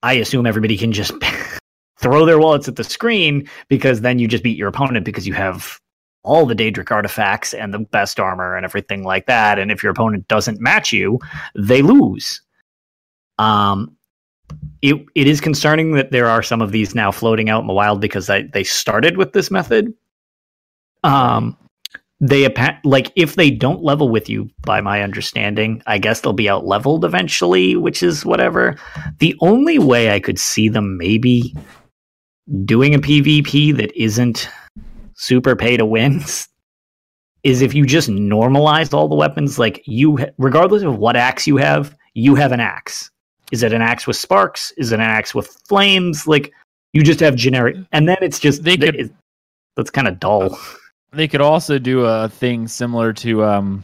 [0.03, 1.13] I assume everybody can just
[1.99, 5.33] throw their wallets at the screen because then you just beat your opponent because you
[5.33, 5.79] have
[6.23, 9.57] all the Daedric artifacts and the best armor and everything like that.
[9.57, 11.19] And if your opponent doesn't match you,
[11.55, 12.41] they lose.
[13.39, 13.95] Um,
[14.81, 17.73] it it is concerning that there are some of these now floating out in the
[17.73, 19.93] wild because I, they started with this method.
[21.03, 21.57] Um,
[22.21, 22.47] they
[22.83, 26.65] like if they don't level with you, by my understanding, I guess they'll be out
[26.65, 28.77] leveled eventually, which is whatever.
[29.19, 31.55] The only way I could see them maybe
[32.65, 34.47] doing a PvP that isn't
[35.15, 36.47] super pay to wins
[37.43, 39.57] is if you just normalize all the weapons.
[39.57, 43.09] Like you, regardless of what axe you have, you have an axe.
[43.51, 44.71] Is it an axe with sparks?
[44.77, 46.27] Is it an axe with flames?
[46.27, 46.53] Like
[46.93, 49.11] you just have generic, and then it's just They could- it-
[49.75, 50.59] that's kind of dull.
[51.13, 53.83] They could also do a thing similar to um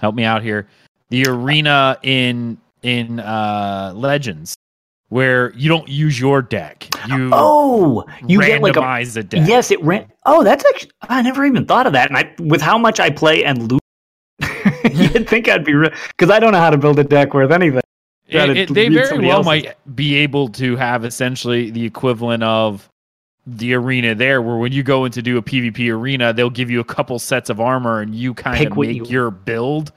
[0.00, 0.68] help me out here.
[1.10, 4.54] The arena in in uh Legends
[5.08, 6.86] where you don't use your deck.
[7.08, 9.48] You Oh, you get like a randomize a deck.
[9.48, 9.70] yes.
[9.70, 10.06] It ran.
[10.26, 12.10] Oh, that's actually I never even thought of that.
[12.10, 13.80] And I, with how much I play and lose,
[14.92, 17.80] you'd think I'd be because I don't know how to build a deck worth anything.
[18.26, 19.46] It- it- they very well else's.
[19.46, 22.86] might be able to have essentially the equivalent of
[23.56, 26.70] the arena there where when you go in to do a PvP arena, they'll give
[26.70, 29.92] you a couple sets of armor and you kind Pick of make you- your build.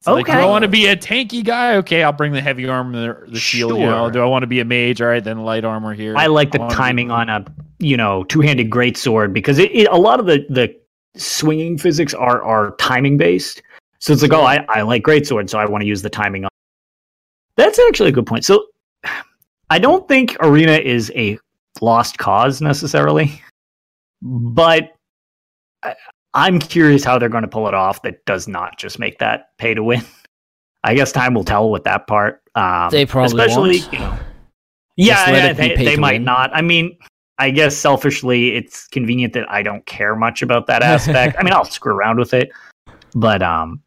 [0.00, 0.40] It's Like, do Okay.
[0.40, 1.76] I want to be a tanky guy?
[1.76, 3.72] Okay, I'll bring the heavy armor, the, the shield.
[3.78, 4.10] You know, Sure.
[4.10, 5.00] do I want to be a mage?
[5.00, 6.14] All right, then light armor here.
[6.16, 7.44] I like the be- timing on a
[7.78, 10.74] you know two handed greatsword because it, it a lot of the the
[11.16, 13.62] swinging physics are are timing based.
[13.98, 16.44] So it's like oh I I like greatsword so I want to use the timing
[16.44, 16.50] on.
[17.56, 18.44] That's actually a good point.
[18.44, 18.64] So
[19.70, 21.38] I don't think arena is a
[21.82, 23.40] lost cause necessarily,
[24.22, 24.92] but
[26.34, 28.02] I'm curious how they're going to pull it off.
[28.02, 30.02] That does not just make that pay to win.
[30.84, 32.42] I guess time will tell with that part.
[32.54, 33.92] Um, They probably especially won't.
[33.92, 34.18] you know.
[34.96, 36.24] Yeah, yeah, they, they might win.
[36.24, 36.50] not.
[36.54, 36.96] I mean,
[37.38, 41.36] I guess selfishly, it's convenient that I don't care much about that aspect.
[41.38, 42.50] I mean, I'll screw around with it,
[43.14, 43.82] but um,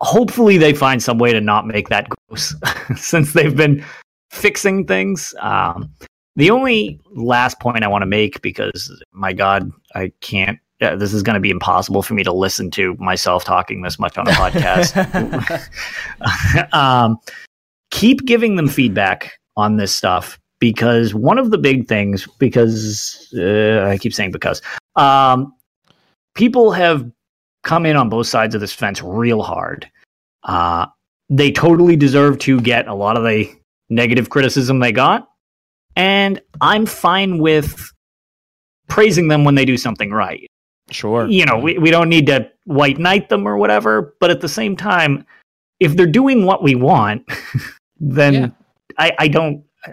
[0.00, 2.54] hopefully they find some way to not make that gross,
[2.96, 3.84] since they've been
[4.30, 5.34] fixing things.
[5.40, 5.90] Um,
[6.36, 10.58] The only last point I want to make, because my God, I can't.
[10.80, 13.98] Uh, this is going to be impossible for me to listen to myself talking this
[13.98, 14.96] much on a podcast.
[16.72, 17.18] um,
[17.90, 23.86] keep giving them feedback on this stuff because one of the big things, because uh,
[23.86, 24.62] I keep saying because,
[24.96, 25.54] um,
[26.34, 27.10] people have
[27.62, 29.90] come in on both sides of this fence real hard.
[30.44, 30.86] Uh,
[31.28, 33.50] they totally deserve to get a lot of the
[33.88, 35.29] negative criticism they got.
[35.96, 37.92] And I'm fine with
[38.88, 40.46] praising them when they do something right.
[40.90, 41.26] Sure.
[41.28, 44.48] You know, we, we don't need to white knight them or whatever, but at the
[44.48, 45.24] same time,
[45.78, 47.24] if they're doing what we want,
[48.00, 48.48] then Yeah.
[48.98, 49.92] I, I don't I,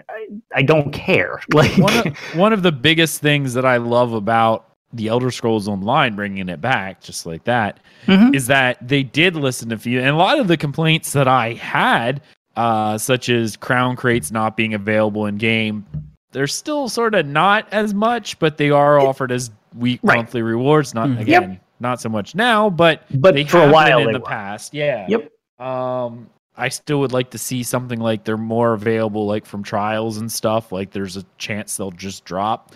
[0.56, 1.40] I don't care.
[1.54, 5.68] Like one of, one of the biggest things that I love about the Elder Scrolls
[5.68, 8.08] Online, bringing it back just like that, is
[8.44, 8.46] Mhm.
[8.48, 12.20] that they did listen to few, and a lot of the complaints that I had,
[12.58, 15.86] uh, such as crown crates not being available in game,
[16.32, 20.16] they're still sort of not as much, but they are offered as week Right.
[20.16, 20.92] monthly rewards.
[20.94, 21.20] Not Mhm.
[21.20, 24.18] again, not so much now, but But they for a have been while in the
[24.18, 24.24] were.
[24.26, 24.74] past.
[24.74, 25.06] Yeah.
[25.08, 25.30] Yep.
[25.64, 30.16] Um, I still would like to see something like they're more available, like from trials
[30.18, 30.72] and stuff.
[30.72, 32.72] Like there's a chance they'll just drop.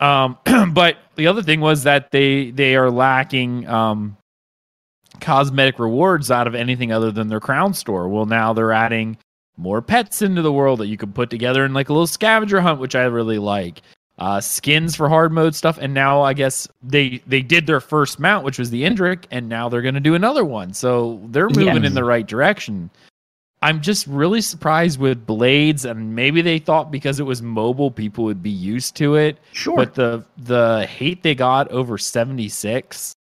[0.00, 0.36] Um,
[0.72, 4.16] but the other thing was that they they are lacking um
[5.20, 8.08] cosmetic rewards out of anything other than their crown store.
[8.08, 9.16] Well, now they're adding
[9.56, 12.60] more pets into the world that you can put together in like a little scavenger
[12.60, 13.82] hunt, which I really like.
[14.18, 18.20] Uh, skins for hard mode stuff, and now I guess they they did their first
[18.20, 20.74] mount, which was the Indrik, and now they're going to do another one.
[20.74, 21.86] So they're moving Yeah.
[21.86, 22.90] in the right direction.
[23.62, 28.24] I'm just really surprised with Blades, and maybe they thought because it was mobile, people
[28.24, 29.38] would be used to it.
[29.52, 29.76] Sure.
[29.76, 33.14] But the the hate they got over 76,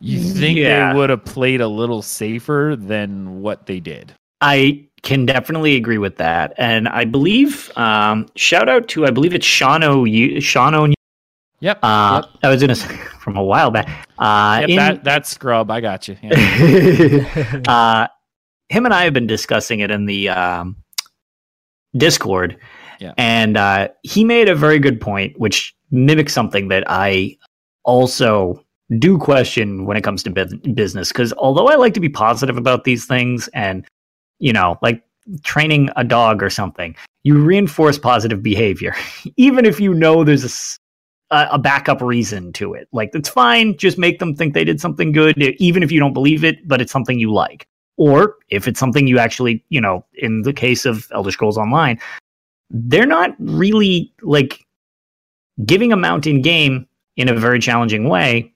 [0.00, 0.92] you think Yeah.
[0.92, 4.12] they would have played a little safer than what they did.
[4.40, 6.54] I can definitely agree with that.
[6.58, 10.92] And I believe um shout out to I believe it's Sean Shano you Shano
[11.60, 11.78] Yep.
[11.82, 14.08] uh I was gonna say from a while back.
[14.18, 16.16] Uh yep in- that that scrub, I got you.
[16.22, 17.60] Yeah.
[17.68, 18.08] uh,
[18.70, 20.76] him and I have been discussing it in the um,
[21.96, 22.56] Discord,
[22.98, 23.12] Yeah.
[23.18, 27.36] and uh, he made a very good point, which mimics something that I
[27.84, 28.64] also
[28.98, 31.08] do question when it comes to business.
[31.08, 33.86] Because although I like to be positive about these things, and
[34.38, 35.02] you know, like
[35.42, 38.94] training a dog or something, you reinforce positive behavior,
[39.36, 40.78] even if you know there's
[41.30, 42.88] a backup reason to it.
[42.92, 46.12] Like it's fine, just make them think they did something good, even if you don't
[46.12, 47.66] believe it, but it's something you like.
[47.96, 51.98] Or if it's something you actually, you know, in the case of Elder Scrolls Online,
[52.70, 54.64] they're not really like
[55.64, 58.52] giving a mount in game in a very challenging way.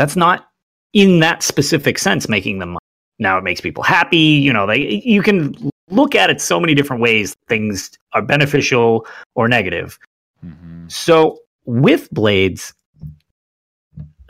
[0.00, 0.48] That's not
[0.94, 2.78] in that specific sense making them money.
[3.18, 5.54] Now it makes people happy, you know, they you can
[5.90, 9.98] look at it so many different ways things are beneficial or negative.
[10.42, 10.90] Mhm.
[10.90, 12.72] So with Blades,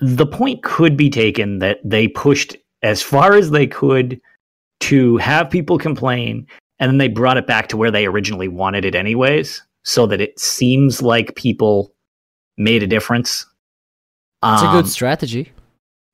[0.01, 4.21] the point could be taken that they pushed as far as they could
[4.81, 6.49] to have people complain,
[6.81, 10.21] and then they brought it back to where they originally wanted it, anyways, so that
[10.21, 11.95] it seems like people
[12.57, 13.47] made a difference.
[14.43, 15.53] It's a Um, good strategy.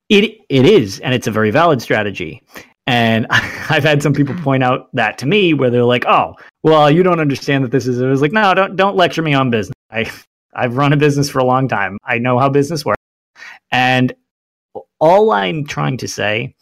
[0.09, 2.41] It it is, and it's a very valid strategy.
[2.85, 6.89] And I've had some people point out that to me, where they're like, "Oh, well,
[6.89, 9.49] you don't understand that this is." It was like, "No, don't don't lecture me on
[9.49, 9.75] business.
[9.91, 10.09] I
[10.53, 11.97] I've run a business for a long time.
[12.05, 13.01] I know how business works."
[13.71, 14.13] And
[14.99, 16.55] all I'm trying to say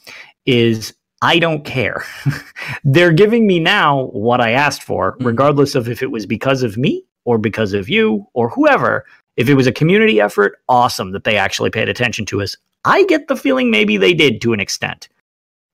[0.45, 2.03] is, I don't care.
[2.83, 5.25] they're giving me now what I asked for, Mm.
[5.27, 9.05] regardless of if it was because of me or because of you or whoever.
[9.37, 12.55] If it was a community effort, awesome that they actually paid attention to us.
[12.85, 15.09] I get the feeling maybe they did to an extent.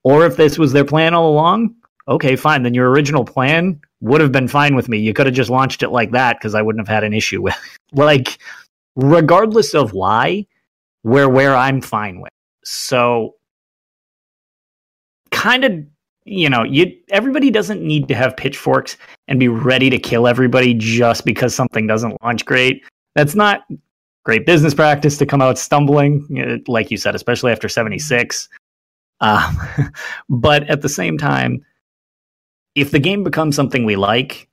[0.04, 1.76] Or if this was their plan all along,
[2.08, 2.64] okay, fine.
[2.64, 4.98] Then your original plan would have been fine with me.
[4.98, 7.42] You could have just launched it like that because I wouldn't have had an issue
[7.42, 7.56] with
[7.94, 8.40] like
[8.96, 10.48] regardless of why,
[11.04, 12.32] where where I'm fine with.
[12.64, 13.36] So
[15.32, 15.86] kind of
[16.24, 18.98] you know, you everybody doesn't need to have pitchforks
[19.28, 22.84] and be ready to kill everybody just because something doesn't launch great.
[23.16, 23.62] That's not
[24.24, 28.50] great business practice to come out stumbling, uh, like you said, especially after 76.
[29.20, 29.58] Um,
[30.30, 31.66] but at the same time,
[32.76, 34.48] if the game becomes something we like,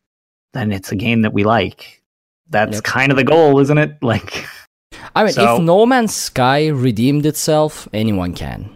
[0.54, 2.02] then it's a game that we like.
[2.50, 2.84] That's Yep.
[2.84, 3.96] kind of the goal, isn't it?
[4.02, 4.46] Like,
[5.14, 8.70] I mean, So- if No Man's Sky redeemed itself, anyone can.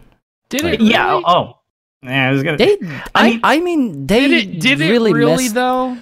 [0.51, 0.81] Did it?
[0.83, 1.21] yeah.
[1.25, 1.59] Oh,
[2.03, 2.29] yeah.
[2.29, 2.59] I was gonna.
[2.59, 2.77] They,
[3.15, 4.61] I, mean- I mean, they Did it?
[4.61, 5.97] Did really, it really messed, though?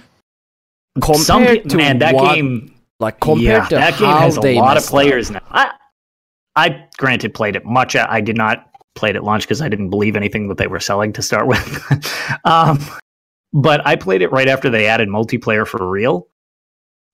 [1.01, 2.70] some compared to man, that what- game.
[3.01, 4.89] Like compared yeah, to that game has a lot of up.
[4.89, 5.41] players now.
[5.49, 5.71] I,
[6.55, 7.95] I granted played it much.
[7.95, 10.79] I did not play it at launch because I didn't believe anything that they were
[10.79, 12.39] selling to start with.
[12.45, 12.79] um,
[13.53, 16.27] but I played it right after they added multiplayer for real,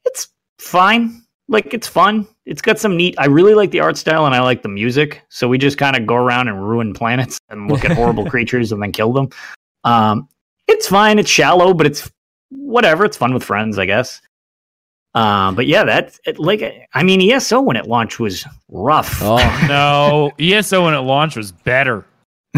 [0.05, 0.27] it's
[0.59, 1.23] fine.
[1.47, 2.27] Like it's fun.
[2.45, 3.15] It's got some neat.
[3.17, 5.23] I really like the art style and I like the music.
[5.29, 8.73] So we just kind of go around and ruin planets and look at horrible creatures
[8.73, 9.29] and then kill them.
[9.85, 10.27] Um,
[10.67, 11.19] it's fine.
[11.19, 12.11] It's shallow, but it's
[12.49, 13.05] whatever.
[13.05, 14.21] It's fun with friends, I guess.
[15.17, 16.61] Um, but yeah, that's it, like
[16.93, 19.19] I mean, ESO when it launched was rough.
[19.21, 19.37] Oh,
[19.67, 22.05] No, ESO when it launched was better.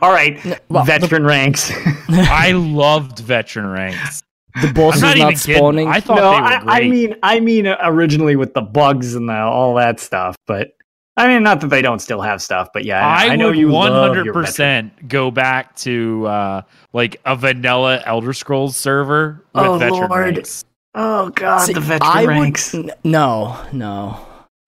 [0.00, 0.40] All right,
[0.70, 1.70] well, veteran ranks.
[2.08, 4.22] I loved veteran ranks.
[4.62, 5.56] the boss is not, not, even kidding.
[5.56, 5.88] spawning.
[5.88, 6.72] I thought no, they were I, great.
[6.72, 10.72] I mean, I mean originally with the bugs and the, all that stuff, but
[11.18, 13.50] I mean, not that they don't still have stuff, but yeah, I, I, I know
[13.50, 16.62] you 100% go back to uh,
[16.94, 20.36] like a vanilla Elder Scrolls server with Oh, veteran Lord.
[20.36, 20.64] ranks.
[20.94, 22.72] Oh god, See, the veteran I ranks.
[22.72, 24.18] Would, n- no, no.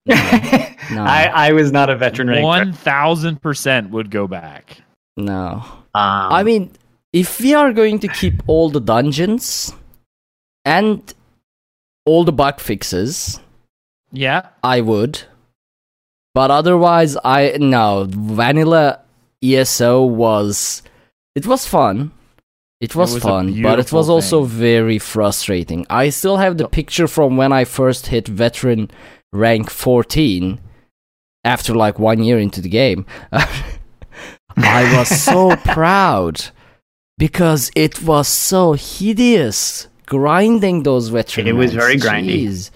[0.06, 2.44] I, I was not a veteran rank.
[2.44, 4.78] One thousand percent would go back.
[5.16, 5.62] No.
[5.94, 6.70] Um, I mean,
[7.12, 9.74] if we are going to keep all the dungeons
[10.64, 11.12] and
[12.06, 13.40] all the bug fixes,
[14.12, 15.22] Yeah, I would.
[16.34, 19.00] But otherwise, I no vanilla
[19.42, 20.82] ESO was
[21.34, 22.12] it was fun.
[22.82, 25.86] It was, was fun, but it was beautiful also very frustrating.
[25.88, 28.90] I still have the picture from when I first hit veteran
[29.32, 30.60] rank 14
[31.44, 33.06] after like one year into the game.
[34.56, 36.46] I was so proud
[37.18, 41.82] because it was so hideous grinding those veteran It was ranks.
[41.84, 42.46] very grindy.
[42.46, 42.70] Jeez.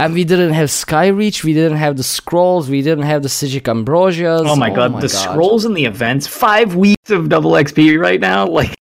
[0.00, 3.68] And we didn't have Skyreach, we didn't have the scrolls, we didn't have the Psijic
[3.68, 4.42] Ambrosias.
[4.44, 8.18] oh my oh god, the scrolls and the events, five weeks of double XP right
[8.18, 8.46] now.
[8.46, 8.74] Like,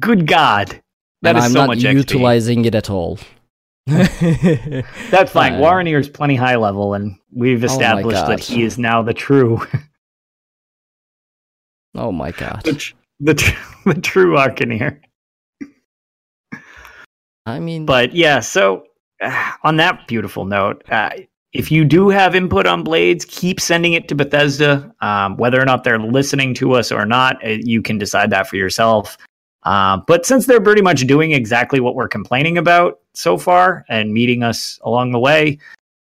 [0.00, 0.80] good god,
[1.22, 1.94] that and is I'm so not much XP.
[1.94, 3.18] utilizing it at all.
[3.86, 5.54] That's fine.
[5.54, 9.60] Warreneer is plenty high level, and we've Oh established that he is now the true,
[11.94, 12.62] oh my god.
[12.64, 15.00] the, tr- the, tr- the true Arcaneer.
[17.46, 18.84] I mean, But yeah, so
[19.22, 21.10] uh, on that beautiful note, uh,
[21.54, 24.94] if you do have input on Blades, keep sending it to Bethesda.
[25.00, 28.48] Um, whether or not they're listening to us or not, uh, you can decide that
[28.48, 29.16] for yourself.
[29.64, 34.12] Uh, but since they're pretty much doing exactly what we're complaining about so far and
[34.12, 35.58] meeting us along the way,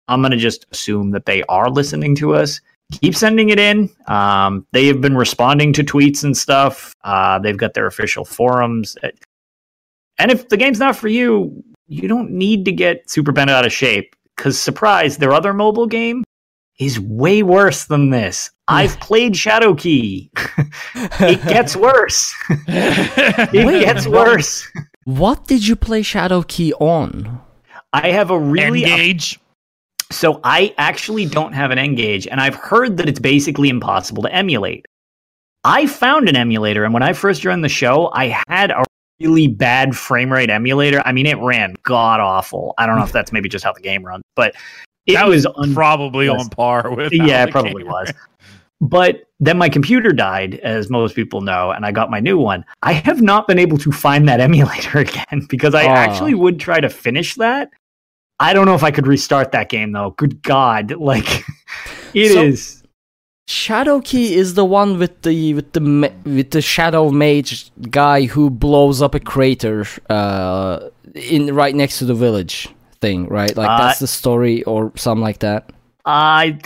[0.08, 2.60] I'm going to just assume that they are listening to us.
[2.92, 3.90] Keep sending it in.
[4.06, 6.94] Um, they have been responding to tweets and stuff.
[7.02, 8.96] Uh, they've got their official forums.
[9.02, 9.08] Uh,
[10.18, 13.66] And if the game's not for you, you don't need to get super bent out
[13.66, 14.14] of shape.
[14.36, 16.22] Because, surprise, their other mobile game
[16.78, 18.50] is way worse than this.
[18.68, 20.30] I've played Shadowkey.
[21.20, 22.34] it gets worse.
[22.68, 24.66] it Wait, gets worse.
[25.04, 27.40] what did you play Shadowkey on?
[27.92, 29.40] I have a really N-Gage.
[30.12, 34.32] So I actually don't have an N-Gage, and I've heard that it's basically impossible to
[34.32, 34.86] emulate.
[35.64, 38.84] I found an emulator, and when I first joined the show, I had a
[39.20, 41.02] really bad frame rate emulator.
[41.04, 42.74] I mean, it ran god awful.
[42.78, 44.54] I don't know if that's maybe just how the game runs, but
[45.06, 47.12] it that was was un- probably was- on par with.
[47.12, 48.12] yeah, it probably game was.
[48.80, 52.62] But then my computer died, as most people know, and I got my new one.
[52.82, 55.90] I have not been able to find that emulator again because I Oh.
[55.90, 57.70] actually would try to finish that.
[58.38, 60.10] I don't know if I could restart that game though.
[60.18, 61.42] Good God, like
[62.12, 62.68] it is.
[62.68, 62.82] So-
[63.48, 69.00] Shadowkey is the one with the with the with the shadow mage guy who blows
[69.00, 72.68] up a crater uh in right next to the village
[73.00, 73.56] thing, right?
[73.56, 75.70] Like Uh, that's the story or something like that.
[76.04, 76.58] I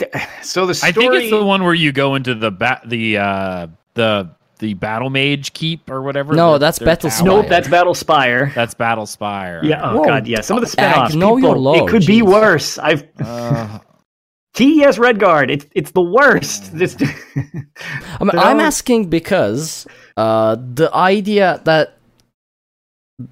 [0.43, 0.89] so the story.
[0.89, 4.29] I think it's the one where you go into the ba- the uh, the
[4.59, 6.35] the battle mage keep or whatever.
[6.35, 7.17] No, their- that's their Battle tower.
[7.17, 7.27] Spire.
[7.41, 8.53] Nope, that's Battlespire.
[8.53, 9.63] That's Battlespire.
[9.63, 9.81] Yeah.
[9.91, 10.27] Oh Whoa, God.
[10.27, 10.41] Yeah.
[10.41, 11.15] Some of the Ag, spinoffs.
[11.15, 12.77] know your people, lore, it could be worse.
[12.77, 13.79] I've Uh,
[14.53, 15.49] TES Redguard.
[15.49, 16.77] It's it's the worst.
[16.77, 16.95] This.
[17.35, 21.97] I mean, I'm asking because uh, the idea that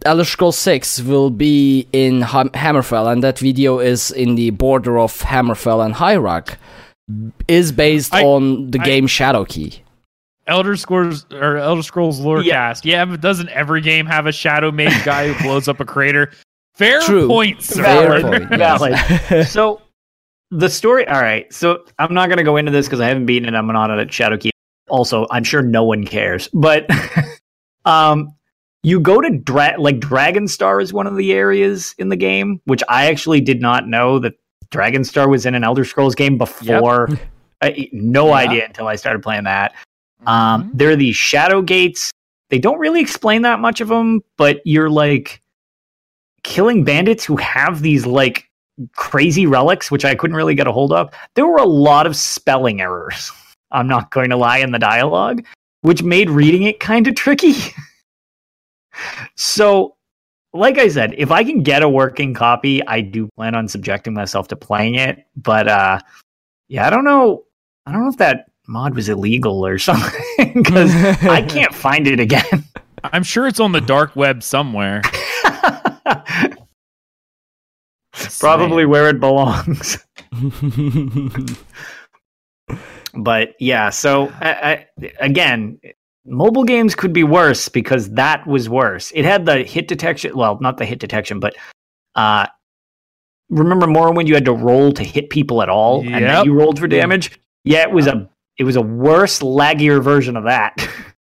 [0.06, 5.00] Elder Scrolls 6 will be in Ham- Hammerfell and that video is in the border
[5.00, 6.18] of Hammerfell and High
[7.48, 9.80] is based I- on the I- game Shadowkey.
[10.48, 12.84] Elder Scrolls or Elder Scrolls Lorecast.
[12.84, 13.06] Yeah.
[13.06, 16.32] but doesn't every game have a shadow mage guy who blows up a crater?
[16.74, 17.28] Fair True.
[17.28, 17.84] point, sir.
[17.84, 18.94] Fair point, Valid.
[19.30, 19.52] yes.
[19.52, 19.82] so
[20.50, 21.08] the story.
[21.08, 21.52] All right.
[21.54, 23.56] So I'm not going to go into this because I haven't beaten it.
[23.58, 24.50] I'm not at Shadowkey.
[24.90, 26.50] Also, I'm sure no one cares.
[26.52, 26.88] But
[27.86, 28.34] um,
[28.84, 32.82] you go to Dra- like Dragonstar is one of the areas in the game, which
[32.90, 34.34] I actually did not know that
[34.72, 37.10] Dragonstar was in an Elder Scrolls game before.
[37.62, 38.34] I, no Yeah.
[38.36, 39.74] idea until I started playing that.
[40.26, 40.78] Um, Mm-hmm.
[40.78, 42.12] there are these shadow gates.
[42.50, 45.42] They don't really explain that much of them, but you're like
[46.44, 48.46] killing bandits who have these like
[48.96, 51.14] crazy relics, which I couldn't really get a hold of.
[51.36, 53.32] There were a lot of spelling errors.
[53.72, 55.44] I'm not going to lie in the dialogue,
[55.82, 57.54] which made reading it kind of tricky.
[59.36, 59.96] so
[60.54, 64.14] like I said, if I can get a working copy, I do plan on subjecting
[64.14, 65.26] myself to playing it.
[65.36, 66.00] But uh,
[66.68, 67.44] yeah, I don't know.
[67.86, 70.94] I don't know if that mod was illegal or something because
[71.24, 72.66] I can't find it again.
[73.04, 75.02] I'm sure it's on the dark web somewhere.
[78.40, 79.98] Probably where it belongs.
[83.14, 84.86] but yeah, so I, I,
[85.22, 85.80] again,
[86.30, 89.12] mobile games could be worse because that was worse.
[89.16, 90.36] It had the hit detection.
[90.38, 91.56] Well, not the hit detection, but
[92.16, 92.46] uh,
[93.50, 94.28] remember Morrowind?
[94.28, 97.40] You had to roll to hit people at all, and then you rolled for damage.
[97.64, 100.76] Yeah, it was a it was a worse, laggier version of that.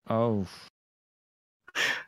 [0.08, 0.44] Oh,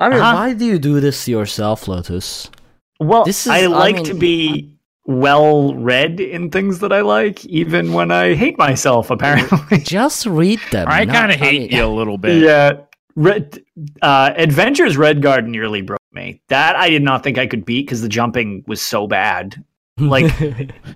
[0.00, 0.34] I mean, Uh-huh.
[0.34, 2.50] why do you do this to yourself, Lotus?
[2.98, 7.00] well, This is- I I like mean- to be well read in things that I
[7.00, 9.10] like, even when I hate myself.
[9.10, 10.86] Apparently, Just read them.
[10.88, 12.42] I kind of hate mean- you a little bit.
[12.42, 12.72] Yeah.
[13.14, 13.62] Red,
[14.00, 16.40] uh, Adventures Redguard nearly broke me.
[16.48, 19.62] That I did not think I could beat because the jumping was so bad.
[19.98, 20.24] Like,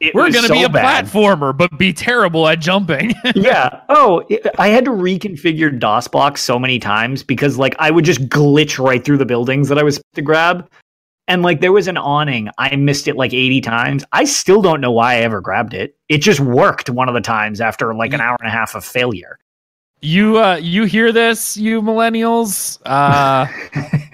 [0.01, 1.05] It We're gonna so be a bad.
[1.05, 3.13] platformer, but be terrible at jumping.
[3.35, 3.83] yeah.
[3.91, 8.23] Oh, it- I had to reconfigure DOSBox so many times because like I would just
[8.31, 10.67] glitch right through the buildings that I was to grab.
[11.29, 14.05] And like there was an awning, I missed it like 80 times.
[14.13, 15.97] I still don't know why I ever grabbed it.
[16.09, 18.85] It just worked one of the times after like an hour and a half of
[18.85, 19.39] failure.
[20.01, 22.79] you uh you hear this, you millennials?
[22.85, 23.47] Uh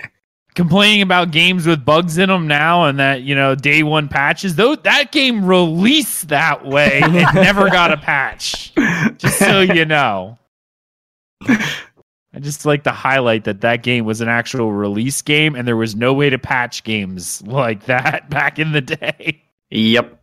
[0.54, 4.54] complaining about games with bugs in them now and that, you know, day one patches.
[4.56, 8.72] Though that game released that way, it never got a patch.
[9.16, 10.38] Just so you know.
[12.35, 15.76] I just like to highlight that that game was an actual release game and there
[15.76, 19.43] was no way to patch games like that back in the day.
[19.70, 20.18] Yep.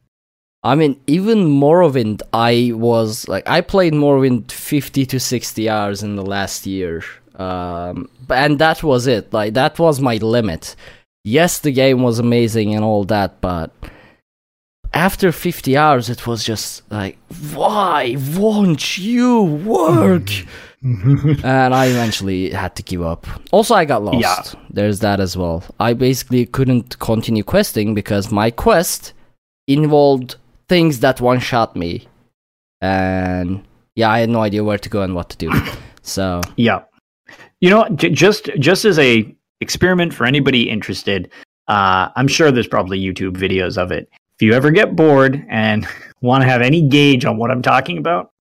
[0.61, 6.15] I mean, even Morrowind, I was like, I played Morrowind 50 to 60 hours in
[6.15, 7.03] the last year.
[7.35, 9.31] Um, and that was it.
[9.31, 10.75] Like, that was my limit.
[11.23, 13.71] Yes, the game was amazing and all that, but
[14.93, 17.17] after 50 hours, it was just like,
[17.53, 20.29] why won't you work?
[21.43, 23.27] and I eventually had to give up.
[23.51, 24.19] Also, I got lost.
[24.19, 24.61] Yeah.
[24.69, 25.63] There's that as well.
[25.79, 29.13] I basically couldn't continue questing because my quest
[29.67, 30.35] involved
[30.67, 32.07] things that one shot me.
[32.81, 33.63] And
[33.95, 35.51] yeah, I had no idea where to go and what to do.
[36.01, 36.83] So, Yeah.
[37.61, 41.29] You know, j- just just as a experiment for anybody interested,
[41.67, 44.09] uh, I'm sure there's probably YouTube videos of it.
[44.35, 45.85] If you ever get bored and
[46.21, 48.31] want to have any gauge on what I'm talking about,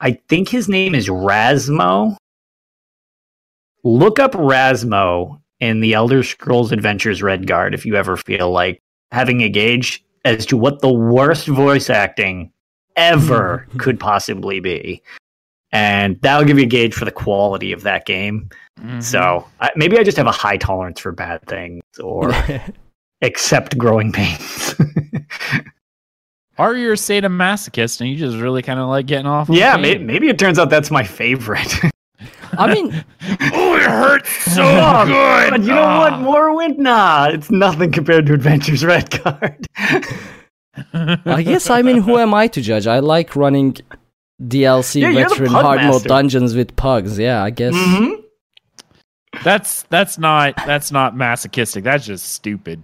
[0.00, 2.16] I think his name is Rasmo.
[3.84, 8.80] Look up Rasmo in the Elder Scrolls Adventures Redguard if you ever feel like
[9.10, 12.52] having a gauge as to what the worst voice acting
[12.96, 15.02] ever could possibly be.
[15.70, 18.48] And that'll give you a gauge for the quality of that game.
[18.80, 19.00] Mm-hmm.
[19.00, 22.32] So I, maybe I just have a high tolerance for bad things or
[23.22, 24.74] accept growing pains.
[26.58, 29.48] Or you're a sadomasochist and you just really kind of like getting off.
[29.48, 31.72] yeah, the may, maybe it turns out that's my favorite.
[32.52, 32.92] I mean,
[33.22, 34.62] Oh, it hurts so
[35.06, 35.50] good.
[35.50, 36.12] But you know what?
[36.14, 36.22] Ah.
[36.24, 36.78] Morrowind?
[36.78, 39.64] Nah, it's nothing compared to Adventures Redguard.
[41.26, 42.86] I guess, I mean, who am I to judge?
[42.86, 43.76] I like running
[44.42, 47.18] DLC Yeah, veteran pug hard mode dungeons with pugs.
[47.18, 47.74] Yeah, I guess.
[47.76, 48.14] hmm
[49.44, 51.84] That's that's not that's not masochistic.
[51.84, 52.82] That's just stupid.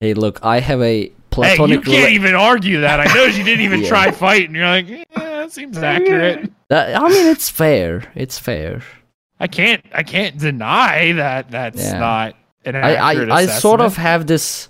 [0.00, 1.84] Hey, look, I have a platonic.
[1.84, 3.00] Hey, you can't rela- even argue that.
[3.00, 3.88] I know you didn't even Yeah.
[3.88, 4.54] try fighting.
[4.54, 6.50] You're like, yeah, that seems accurate.
[6.68, 8.10] That- I mean, it's fair.
[8.14, 8.82] It's fair.
[9.38, 11.98] I can't I can't deny that that's Yeah.
[11.98, 14.68] not an I, accurate I, I sort of have this,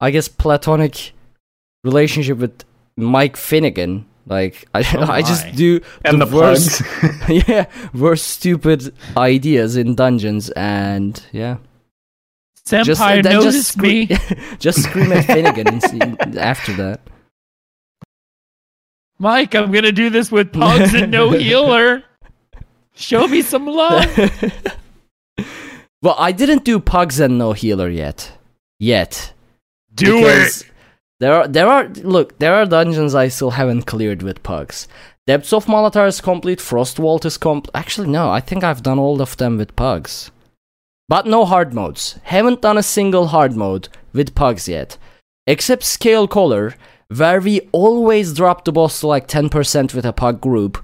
[0.00, 1.12] I guess, platonic
[1.84, 2.64] relationship with
[2.96, 4.06] Mike Finnegan.
[4.26, 6.82] Like, I, Oh I just do And the, worst,
[7.28, 11.56] yeah, worst stupid ideas in dungeons, and yeah,
[12.66, 14.06] Senpai just uh, then noticed scre- me.
[14.58, 16.00] just scream at Finnegan and see,
[16.38, 17.00] after that.
[19.18, 22.04] Mike, I'm gonna do this with pugs and no healer.
[22.94, 24.06] Show me some love.
[26.02, 28.32] Well, I didn't do pugs and no healer yet.
[28.80, 29.32] Yet.
[29.94, 30.68] Do because it.
[31.20, 34.88] There are there are look, there are dungeons I still haven't cleared with pugs.
[35.28, 37.70] Depths of Malatar is complete, Frostvault is complete.
[37.74, 40.32] Actually no, I think I've done all of them with pugs.
[41.12, 42.18] But no hard modes.
[42.22, 44.96] Haven't done a single hard mode with pugs yet.
[45.46, 46.74] Except Scalecaller,
[47.14, 50.82] where we always drop the boss to like 10% with a pug group,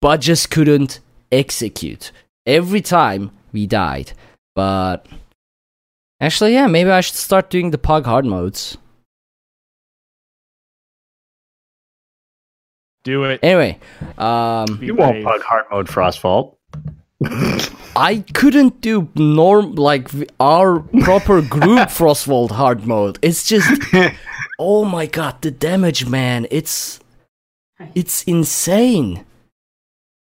[0.00, 1.00] but just couldn't
[1.32, 2.12] execute.
[2.46, 4.12] Every time we died.
[4.54, 5.08] But
[6.20, 8.78] actually yeah, maybe I should start doing the pug hard modes.
[13.02, 13.40] Do it.
[13.42, 13.80] Anyway,
[14.18, 16.58] um, You won't pug hard mode Frostvault.
[17.96, 20.08] I couldn't do norm like
[20.40, 23.18] our proper group Frostvault hard mode.
[23.22, 23.70] It's just
[24.58, 26.46] oh my god, the damage, man!
[26.50, 27.00] It's
[27.94, 29.24] it's insane.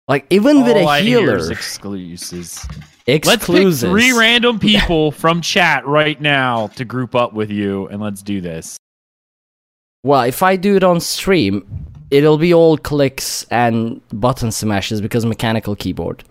[0.07, 2.65] Like even with All a I hear healer, is excuses.
[3.07, 8.01] Let's pick three random people from chat right now to group up with you, and
[8.01, 8.77] let's do this.
[10.03, 15.25] Well, if I do it on stream, it'll be all clicks and button smashes because
[15.25, 16.23] mechanical keyboard.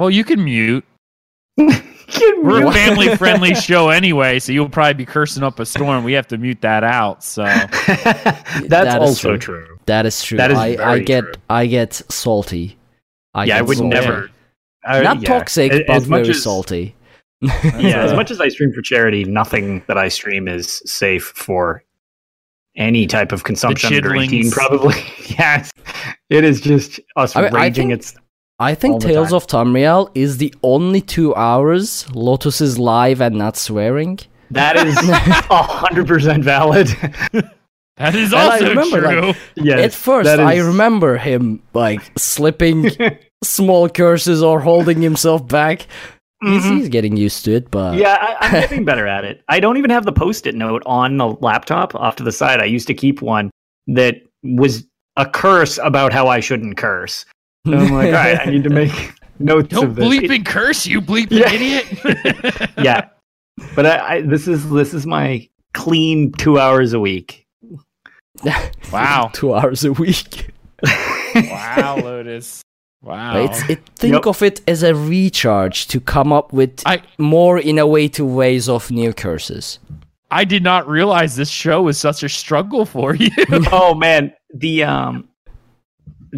[0.00, 0.82] Well, you can mute.
[1.58, 6.04] We're a family friendly show anyway, so you'll probably be cursing up a storm.
[6.04, 7.22] We have to mute that out.
[7.22, 7.42] So
[7.86, 9.66] That's That is also true.
[9.66, 9.78] true.
[9.84, 10.38] That is true.
[10.38, 11.32] That is I, I get true.
[11.50, 12.78] I get salty.
[13.34, 13.90] I yeah, I get would salty.
[13.94, 14.30] never.
[14.86, 15.28] I- Not yeah.
[15.28, 16.96] toxic, A- but as much very as- salty.
[17.42, 21.84] Yeah, as much as I stream for charity, nothing that I stream is safe for
[22.76, 24.94] any type of consumption under 18, probably.
[25.38, 25.70] yes.
[26.30, 27.88] It is just us I mean, raging.
[27.88, 28.14] think- it's
[28.60, 29.36] I think Tales time.
[29.36, 34.18] of Tamriel is the only two hours Lotus is live and not swearing.
[34.50, 36.88] that is hundred percent valid.
[37.96, 39.20] that is And I also remember, true.
[39.28, 42.90] like, yes, At first, that I remember him like slipping
[43.42, 45.86] small curses or holding himself back.
[46.42, 46.76] He's, Mhm.
[46.78, 49.42] he's getting used to it, but Yeah, I, I'm getting better at it.
[49.48, 52.60] I don't even have the post-it note on the laptop off to the side.
[52.60, 53.50] I used to keep one
[53.88, 54.86] that was
[55.16, 57.24] a curse about how I shouldn't curse.
[57.66, 60.04] So I'm like, all right, I need to make notes Don't of this.
[60.04, 61.52] bleep and curse, you bleeping Yeah.
[61.52, 62.70] idiot.
[62.82, 63.08] yeah,
[63.76, 67.46] but I, I this is this is my clean two hours a week.
[68.92, 69.30] Wow.
[69.34, 70.50] two hours a week.
[71.34, 72.62] wow, Lotus.
[73.02, 73.44] Wow.
[73.44, 73.80] It's it.
[73.96, 74.26] Think Yep.
[74.26, 79.12] of it as a recharge to come up with I more innovative ways of new
[79.12, 79.78] curses.
[80.30, 83.30] I did not realize this show was such a struggle for you.
[83.72, 85.28] oh man, the um,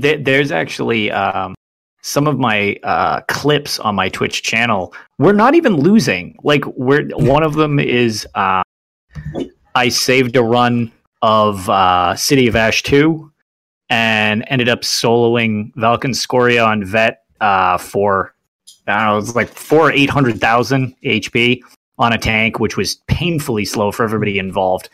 [0.01, 1.55] th- there's actually um
[2.03, 4.95] some of my uh clips on my Twitch channel.
[5.19, 6.37] We're not even losing.
[6.43, 8.63] Like we're one of them is uh,
[9.75, 13.31] I saved a run of uh City of Ash two,
[13.91, 18.35] and ended up soloing Valkyn Skoria on Vet uh for
[18.87, 21.63] I don't know, it was like four eight hundred thousand HP
[21.99, 24.89] on a tank, which was painfully slow for everybody involved.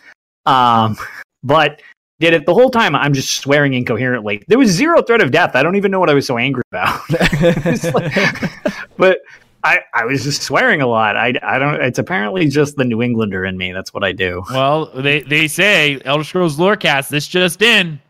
[0.47, 0.97] Um,
[1.43, 1.81] but
[2.21, 2.95] did it the whole time.
[2.97, 4.43] I'm just swearing incoherently.
[4.49, 5.55] There was zero threat of death.
[5.55, 7.01] I don't even know what I was so angry about.
[7.95, 8.51] Like-
[8.97, 9.19] but
[9.65, 11.17] I, I was just swearing a lot.
[11.17, 11.81] I, I don't.
[11.83, 13.73] It's apparently just the New Englander in me.
[13.73, 14.43] That's what I do.
[14.51, 18.01] well, they, they say Elder Scrolls Lorecast, this just in.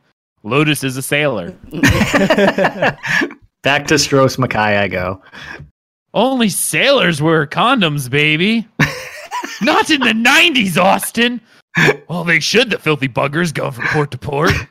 [0.43, 1.51] Lotus is a sailor.
[3.63, 5.21] Back to Stros M'Kai I go.
[6.15, 8.67] Only sailors wear condoms, baby.
[9.61, 11.41] Not in the 90s, Austin.
[12.09, 14.53] Well, they should, the filthy buggers going from port to port.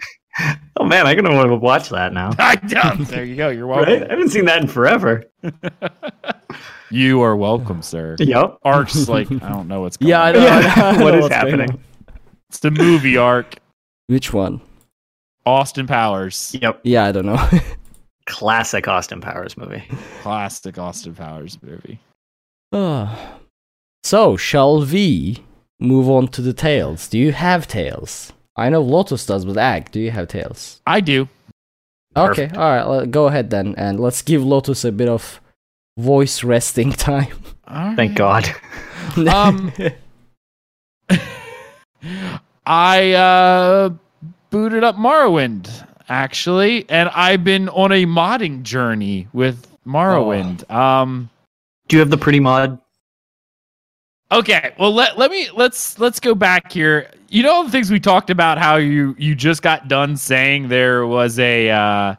[0.80, 2.30] Oh man, I gonna want to watch that now.
[2.38, 3.00] I don't.
[3.10, 3.50] There you go.
[3.50, 3.92] You're welcome.
[3.92, 4.04] Right?
[4.04, 5.24] I haven't seen that in forever.
[6.92, 8.16] You are welcome, sir.
[8.20, 8.60] Yep.
[8.64, 10.34] Arc's like, I don't know what's going Yeah, I on.
[10.36, 10.46] know.
[10.46, 10.74] Yeah.
[10.78, 11.84] I know what is what's going happening?
[12.50, 13.56] It's the movie arc.
[14.06, 14.62] Which one?
[15.48, 16.56] Austin Powers.
[16.62, 16.82] Yep.
[16.84, 17.50] Yeah, I don't know.
[18.28, 19.84] Classic Austin Powers movie.
[20.22, 22.00] Classic Austin Powers movie.
[22.72, 23.40] Ah.
[24.04, 25.44] so, shall we
[25.80, 27.08] move on to the tails?
[27.08, 28.34] Do you have tails?
[28.56, 30.82] I know Lotus does, but Ag, do you have tails?
[30.88, 31.30] I do.
[32.16, 32.58] Okay, Perfect.
[32.58, 35.40] all right, le- go ahead then, and let's give Lotus a bit of
[35.98, 37.28] voice resting time.
[37.96, 38.48] Thank God.
[39.18, 39.72] Um,
[42.66, 43.90] I uh,
[44.50, 45.70] booted up Morrowind
[46.10, 50.70] actually, and I've been on a modding journey with Morrowind.
[50.70, 51.30] Um,
[51.88, 52.80] Do you have the pretty mod?
[54.32, 57.10] Okay, well let let me let's let's go back here.
[57.30, 61.06] You know the things we talked about how you you just got done saying there
[61.06, 62.16] was a uh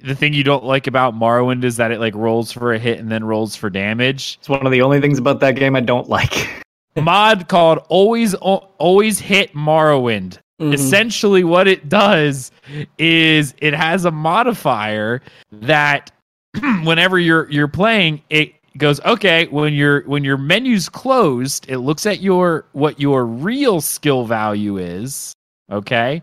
[0.00, 2.98] the thing you don't like about Morrowind is that it like rolls for a hit
[2.98, 4.36] and then rolls for damage.
[4.40, 6.48] It's one of the only things about that game I don't like.
[6.96, 10.38] mod called always always hit Morrowind.
[10.60, 10.72] Mhm.
[10.72, 12.52] Essentially, what it does
[12.98, 15.20] is it has a modifier
[15.50, 16.12] that
[16.84, 22.06] whenever you're you're playing, it goes okay when your when your menu's closed, it looks
[22.06, 25.32] at your what your real skill value is.
[25.70, 26.22] Okay.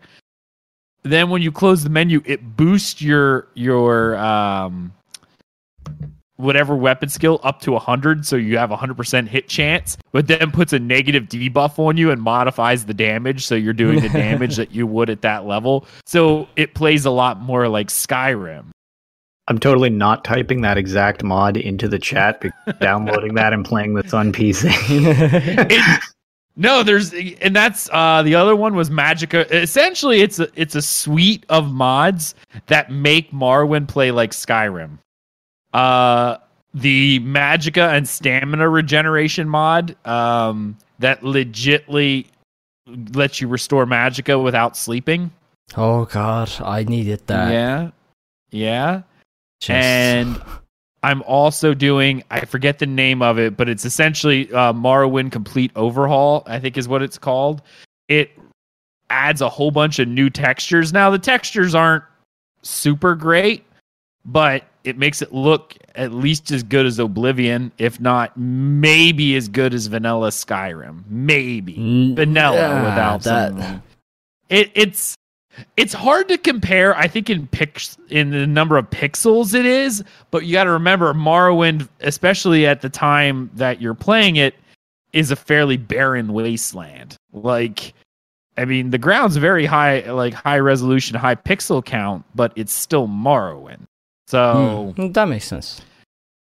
[1.04, 4.93] Then when you close the menu, it boosts your your um
[6.41, 10.49] whatever weapon skill up to 100 so you have a 100% hit chance but then
[10.49, 14.56] puts a negative debuff on you and modifies the damage so you're doing the damage
[14.56, 18.66] that you would at that level so it plays a lot more like skyrim
[19.48, 22.44] I'm totally not typing that exact mod into the chat,
[22.80, 24.72] downloading that and playing this on PC.
[25.72, 26.04] It-
[26.58, 30.82] no there's and that's uh the other one was magicka essentially it's a it's a
[30.82, 32.36] suite of mods
[32.68, 34.98] that make morrowind play like skyrim
[35.74, 36.36] uh
[36.74, 42.28] the Magicka and stamina regeneration mod um, that legitly
[43.14, 45.32] lets you restore Magicka without sleeping.
[45.76, 47.52] Oh god, I needed that.
[47.52, 47.92] Yeah,
[48.52, 49.02] yeah.
[49.62, 50.41] Just- And
[51.03, 55.72] I'm also doing I forget the name of it, but it's essentially uh, Morrowind Complete
[55.76, 56.43] Overhaul.
[56.47, 57.62] I think is what it's called.
[58.09, 58.32] It
[59.09, 60.91] adds a whole bunch of new textures.
[60.93, 62.03] Now the textures aren't
[62.64, 63.64] super great,
[64.26, 69.47] but it makes it look at least as good as Oblivion, if not maybe as
[69.47, 71.03] good as vanilla Skyrim.
[71.09, 73.84] Maybe Mm, vanilla yeah, without that- some-
[74.49, 75.16] It, it's
[75.78, 76.95] it's hard to compare.
[76.97, 80.72] I think in pix in the number of pixels it is, but you got to
[80.72, 84.56] remember Morrowind, especially at the time that you're playing it,
[85.14, 87.16] is a fairly barren wasteland.
[87.34, 87.93] Like,
[88.58, 93.08] I mean, the ground's very high, like high resolution, high pixel count, but it's still
[93.08, 93.86] Morrowind.
[94.28, 95.82] So Hmm, that makes sense.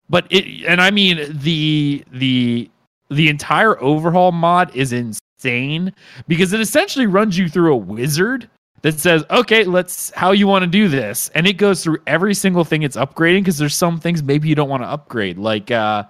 [0.09, 2.69] but it and i mean the the
[3.09, 5.93] the entire overhaul mod is insane
[6.27, 8.49] because it essentially runs you through a wizard
[8.83, 12.33] that says okay let's how you want to do this and it goes through every
[12.33, 15.71] single thing it's upgrading because there's some things maybe you don't want to upgrade like
[15.71, 16.03] uh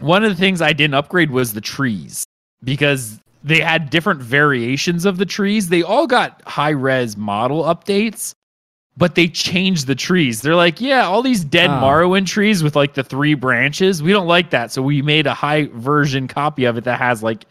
[0.00, 2.24] one of the things i didn't upgrade was the trees
[2.64, 8.34] because they had different variations of the trees they all got high res model updates
[8.98, 10.42] but they changed the trees.
[10.42, 11.74] They're like, yeah, all these dead Oh.
[11.74, 14.72] Morrowind trees with like the three branches, we don't like that.
[14.72, 17.46] So we made a high version copy of it that has like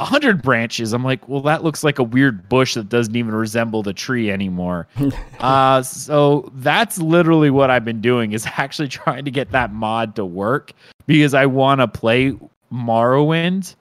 [0.00, 0.92] a hundred branches.
[0.92, 4.30] I'm like, well, that looks like a weird bush that doesn't even resemble the tree
[4.30, 4.86] anymore.
[5.40, 10.14] uh, so that's literally what I've been doing is actually trying to get that mod
[10.16, 10.72] to work
[11.06, 12.36] because I want to play
[12.72, 13.74] Morrowind,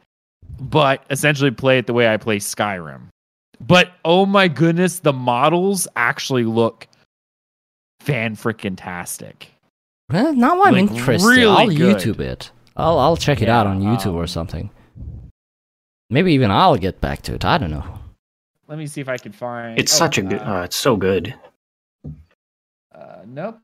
[0.59, 3.01] but essentially play it the way I play Skyrim.
[3.59, 6.88] But oh my goodness, the models actually look
[7.99, 9.51] fan freaking tastic.
[10.11, 11.28] Well, now I'm Like, interested.
[11.28, 11.97] really I'll good.
[11.97, 12.51] YouTube it.
[12.78, 14.70] I'll I'll check it out on YouTube or um, something.
[16.10, 17.43] Maybe even I'll get back to it.
[17.45, 17.84] I don't know.
[18.68, 19.78] Let me see if I can find.
[19.80, 20.39] It's oh, such a good.
[20.41, 21.34] Uh, Uh, it's so good.
[22.93, 23.60] uh, nope.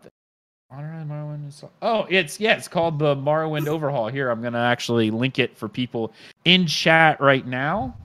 [0.72, 1.48] Honor of Morrowind.
[1.48, 2.56] is- Oh, it's yeah.
[2.56, 4.08] It's called the Morrowind Overhaul.
[4.08, 6.12] Here, I'm gonna actually link it for people
[6.46, 7.96] in chat right now.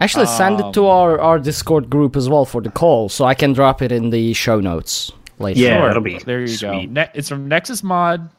[0.00, 3.24] Actually, send it to Um, our, our Discord group as well for the call, so
[3.24, 5.60] I can drop it in the show notes later.
[5.60, 5.86] Yeah, Sure.
[5.88, 6.44] that'll be there.
[6.44, 6.80] You go.
[6.82, 8.30] Ne- it's from Nexus Mod.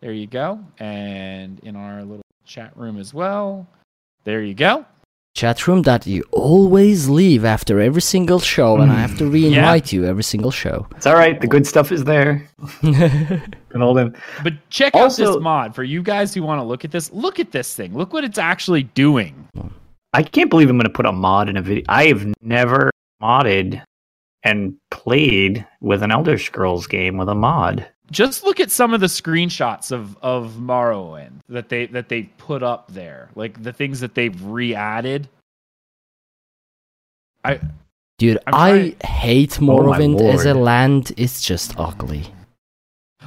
[0.00, 3.66] There you go, and in our little chat room as well.
[4.24, 4.86] There you go.
[5.34, 9.32] Chat room that you always leave after every single show, and I have to hmm.
[9.32, 10.86] re-invite you every single show.
[10.96, 11.40] It's all right.
[11.40, 12.48] The good stuff is there.
[12.82, 14.14] And all them.
[14.44, 17.12] But check out this mod for you guys who want to look at this.
[17.12, 17.92] Look at this thing.
[17.92, 19.48] Look what it's actually doing.
[20.12, 21.82] I can't believe I'm going to put a mod in a video.
[21.88, 23.82] I have never modded
[24.44, 27.84] and played with an Elder Scrolls game with a mod.
[28.14, 32.62] Just look at some of the screenshots of of Morrowind that they that they put
[32.62, 35.28] up there, like the things that they've re-added.
[37.44, 37.60] I
[38.18, 41.12] Dude, I'm I trying- hate Oh Morrowind as a land.
[41.16, 42.22] It's just ugly.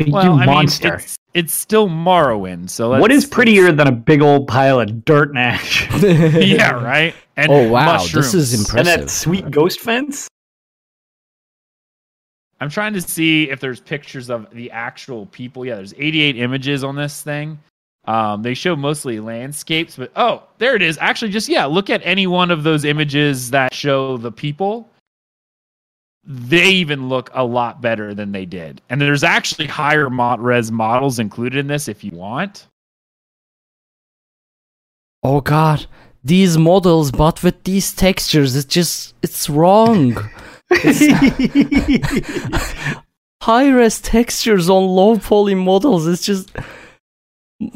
[0.07, 0.91] well, you I monster.
[0.91, 2.69] mean, it's, it's still Morrowind.
[2.69, 5.87] So what let's- is prettier than a big old pile of dirt and ash?
[6.01, 7.13] yeah, right.
[7.35, 8.33] And Oh wow, this mushrooms.
[8.33, 9.01] is and impressive.
[9.01, 10.27] that sweet ghost fence?
[12.59, 15.65] I'm trying to see if there's pictures of the actual people.
[15.65, 17.59] Yeah, there's 88 images on this thing.
[18.05, 20.97] Um, they show mostly landscapes, but oh, there it is.
[20.99, 24.89] Actually, just yeah, look at any one of those images that show the people.
[26.23, 30.71] They even look a lot better than they did, and there's actually higher mod res
[30.71, 32.67] models included in this if you want.
[35.23, 35.85] Oh god,
[36.23, 40.17] these models, but with these textures, it's just it's wrong.
[43.41, 46.07] High res textures on low poly models.
[46.07, 46.51] It's just.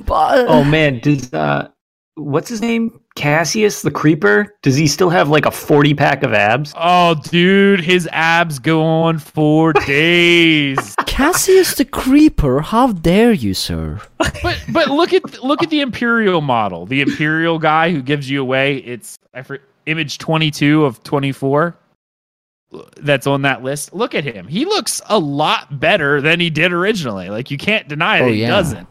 [0.06, 1.70] But oh man, does uh,
[2.16, 3.00] what's his name?
[3.16, 4.56] Cassius the Creeper?
[4.62, 6.74] Does he still have like a forty pack of abs?
[6.78, 10.96] Oh, dude, his abs go on for days.
[11.06, 14.00] Cassius the Creeper, how dare you, sir?
[14.44, 18.42] but but look at look at the imperial model the imperial guy who gives you
[18.42, 21.76] away it's I for, image 22 of 24
[22.98, 24.48] that's on that list look at him.
[24.48, 27.30] He looks a lot better than he did originally.
[27.30, 28.88] Like you can't deny that Oh, he doesn't.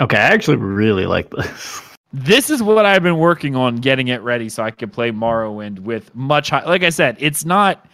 [0.00, 1.80] Okay, I actually really like this.
[2.12, 5.80] this is what i've been working on getting it ready so i can play morrowind
[5.80, 7.88] with much high like i said it's not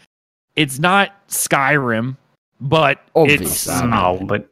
[0.56, 2.14] it's not skyrim
[2.60, 3.00] but
[3.30, 4.49] it's No, but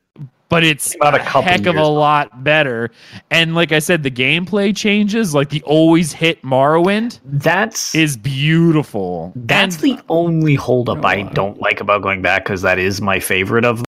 [0.48, 2.90] but it's About a a heck of a lot better.
[3.30, 9.32] And like I said, the gameplay changes, like the always hit Morrowind, that's is beautiful.
[9.36, 13.20] that's And- the only holdup I don't like about going back because that is my
[13.20, 13.84] favorite of them.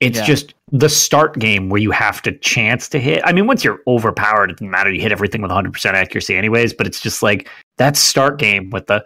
[0.00, 0.24] It's Yeah.
[0.26, 3.22] just the start game where you have to chance to hit.
[3.24, 4.92] I mean, once you're overpowered, it doesn't matter.
[4.92, 6.74] You hit everything with 100% accuracy, anyways.
[6.74, 9.02] But it's just like that start game with the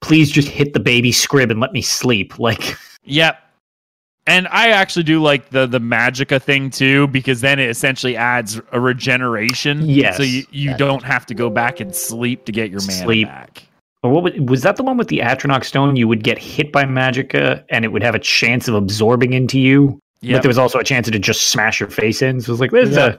[0.00, 2.34] please just hit the baby scrib and let me sleep.
[2.38, 2.76] Like,
[3.06, 3.38] Yep.
[4.26, 8.60] And I actually do like the the Magicka thing too, because then it essentially adds
[8.72, 9.86] a regeneration.
[9.86, 10.16] Yes.
[10.16, 13.28] So you, you don't have to go back and sleep to get your mana Sleep.
[13.28, 13.64] back.
[14.02, 15.96] or what was, was that the one with the Atronach stone?
[15.96, 19.60] You would get hit by Magicka and it would have a chance of absorbing into
[19.60, 19.98] you.
[20.22, 22.40] But there was also a chance to just smash your face in.
[22.40, 23.06] So it was like, there's Yeah.
[23.06, 23.18] a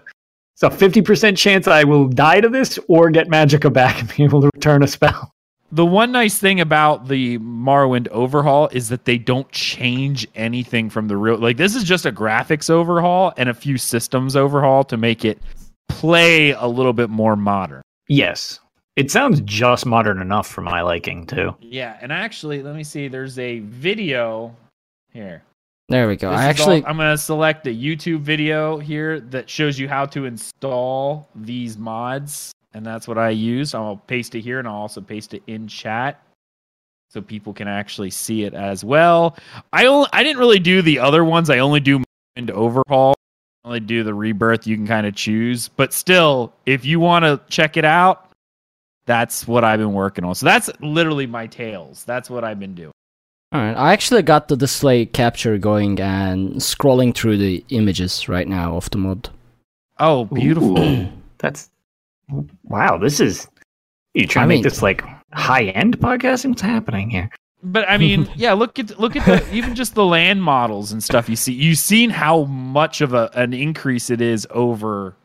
[0.53, 4.23] it's a 50% chance I will die to this or get Magicka back and be
[4.23, 5.31] able to return a spell.
[5.75, 11.09] The one nice thing about the Morrowind overhaul is that they don't change anything from
[11.09, 11.37] the real.
[11.37, 15.37] Like this is just a graphics overhaul and a few systems overhaul to make it
[15.89, 17.81] play a little bit more modern.
[18.07, 18.61] Yes.
[18.95, 21.53] It sounds just modern enough for my liking, too.
[21.59, 23.09] Yeah, and actually, let me see.
[23.09, 24.55] There's a video
[25.11, 25.43] here.
[25.89, 26.31] There we go.
[26.31, 29.89] This I actually all, I'm going to select a YouTube video here that shows you
[29.89, 33.73] how to install these mods, and that's what I use.
[33.73, 36.21] I'll paste it here, and I'll also paste it in chat
[37.09, 39.37] so people can actually see it as well.
[39.71, 41.49] I only, I didn't really do the other ones.
[41.49, 42.03] I only do
[42.35, 43.15] into overhaul.
[43.63, 44.67] I only do the rebirth.
[44.67, 48.29] You can kind of choose, but still, if you want to check it out,
[49.05, 50.35] that's what I've been working on.
[50.35, 52.03] So that's literally my tails.
[52.03, 52.91] That's what I've been doing.
[53.53, 58.49] All right, I actually got the display capture going and scrolling through the images right
[58.49, 59.29] now of the mod.
[59.97, 60.77] Oh, beautiful.
[60.77, 61.07] Ooh,
[61.37, 61.69] that's
[62.63, 62.97] wow.
[62.97, 63.47] This is
[64.13, 65.03] you trying I to make this like
[65.33, 66.49] high end podcasting?
[66.49, 67.29] What's happening here?
[67.63, 71.03] But I mean, yeah, look at look at the even just the land models and
[71.03, 71.53] stuff you see.
[71.53, 75.15] You've seen how much of a an increase it is over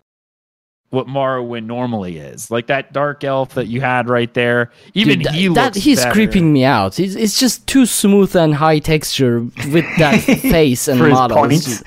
[0.91, 2.51] what Morrowind normally is.
[2.51, 4.73] Like that dark elf that you had right there.
[4.95, 6.13] Even Dude, he that, that he's better.
[6.13, 6.99] creeping me out.
[6.99, 9.41] It's, it's just too smooth and high texture
[9.71, 11.83] with that face and For his points.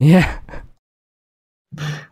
[0.00, 0.38] yeah,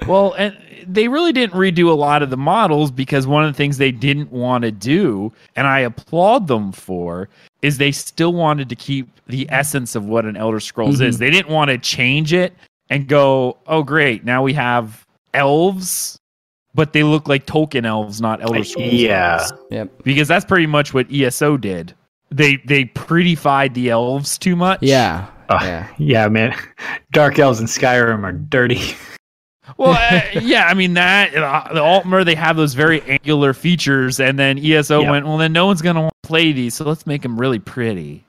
[0.07, 0.57] Well, and
[0.89, 3.93] they really didn't redo a lot of the models because one of the things they
[3.93, 7.29] didn't want to do, and I applaud them for,
[7.63, 11.17] is they still wanted to keep the essence of what an Elder Scrolls is.
[11.17, 11.19] Mhm.
[11.19, 12.55] They didn't want to change it
[12.91, 16.19] and go, oh, great, now we have elves,
[16.75, 18.93] but they look like Tolkien elves, not Elder Scrolls.
[18.93, 19.39] Yeah.
[19.41, 19.53] elves.
[19.71, 21.95] yep, because that's pretty much what ESO did.
[22.31, 24.81] They they prettified the elves too much.
[24.83, 25.89] yeah, Ugh, yeah.
[25.99, 26.57] yeah, man.
[27.13, 28.81] Dark elves in Skyrim are dirty.
[29.77, 34.21] Well, uh, yeah, I mean that uh, the Altmer they have those very angular features,
[34.21, 35.11] and then ESO Yeah.
[35.11, 37.59] went, well, then no one's gonna want to play these, so let's make them really
[37.59, 38.25] pretty.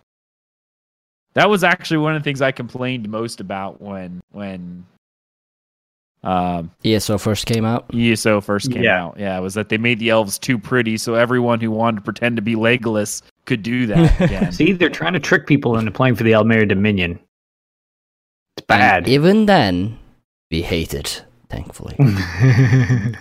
[1.33, 4.85] That was actually one of the things I complained most about when when
[6.23, 7.85] um, ESO first came out.
[7.93, 9.03] ESO first came Yeah.
[9.05, 9.19] out.
[9.19, 12.35] Yeah, was that they made the elves too pretty, so everyone who wanted to pretend
[12.37, 14.51] to be legless could do that again.
[14.51, 17.19] See, they're trying to trick people into playing for the Aldmeri Dominion.
[18.57, 19.07] It's And bad.
[19.07, 19.99] even then,
[20.49, 21.23] we hate it.
[21.49, 21.95] Thankfully,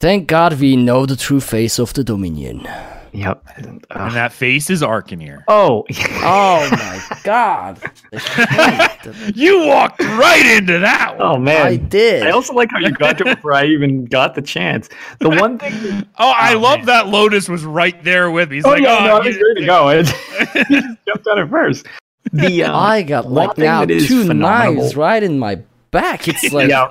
[0.00, 2.66] thank God we know the true face of the Dominion.
[3.12, 3.42] yep.
[3.56, 4.12] and Ugh.
[4.12, 5.42] that face is Arcaneer.
[5.48, 5.84] Oh,
[6.22, 7.80] Oh my God!
[9.34, 11.26] You walked right into that one.
[11.26, 11.64] oh man.
[11.66, 12.24] I did.
[12.24, 14.88] I also like how you got to it before I even got the chance.
[15.20, 16.04] The one thing.
[16.18, 16.86] Oh, I Oh, love man.
[16.86, 18.56] that Lotus was right there with me.
[18.56, 19.88] He's oh like, yeah, oh, no, I was ready to go.
[19.88, 21.86] I just jumped on it first.
[22.32, 25.56] The um, I got one like now two phenomenal- knives right in my
[25.92, 26.26] back.
[26.26, 26.90] It's like yeah.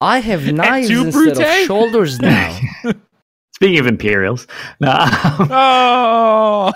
[0.00, 1.38] I have knives two instead brute?
[1.40, 2.58] of shoulders now.
[3.54, 4.46] Speaking of Imperials,
[4.80, 4.92] no,
[5.50, 6.72] Oh,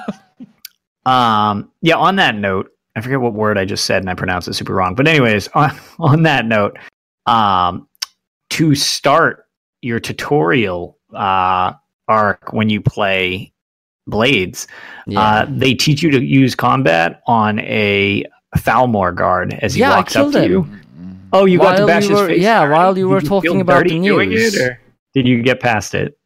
[1.07, 1.97] um, yeah.
[1.97, 4.75] On that note, I forget what word I just said, and I pronounced it super
[4.75, 4.95] wrong.
[4.95, 6.77] But anyways, on on that note,
[7.27, 7.89] um,
[8.51, 9.47] to start
[9.81, 11.73] your tutorial uh,
[12.09, 13.53] arc when you play
[14.07, 14.67] Blades,
[15.07, 15.21] Yeah.
[15.21, 18.25] uh, they teach you to use combat on a
[18.59, 20.51] Thalmor guard as he Yeah, walks up to him.
[20.51, 20.69] you.
[21.33, 22.43] Oh, you got to While bash you his were- face.
[22.43, 22.73] yeah, already?
[22.75, 24.55] while you were Did talking feel about dirty the doing news.
[24.55, 24.81] it, or
[25.15, 26.19] did you get past it?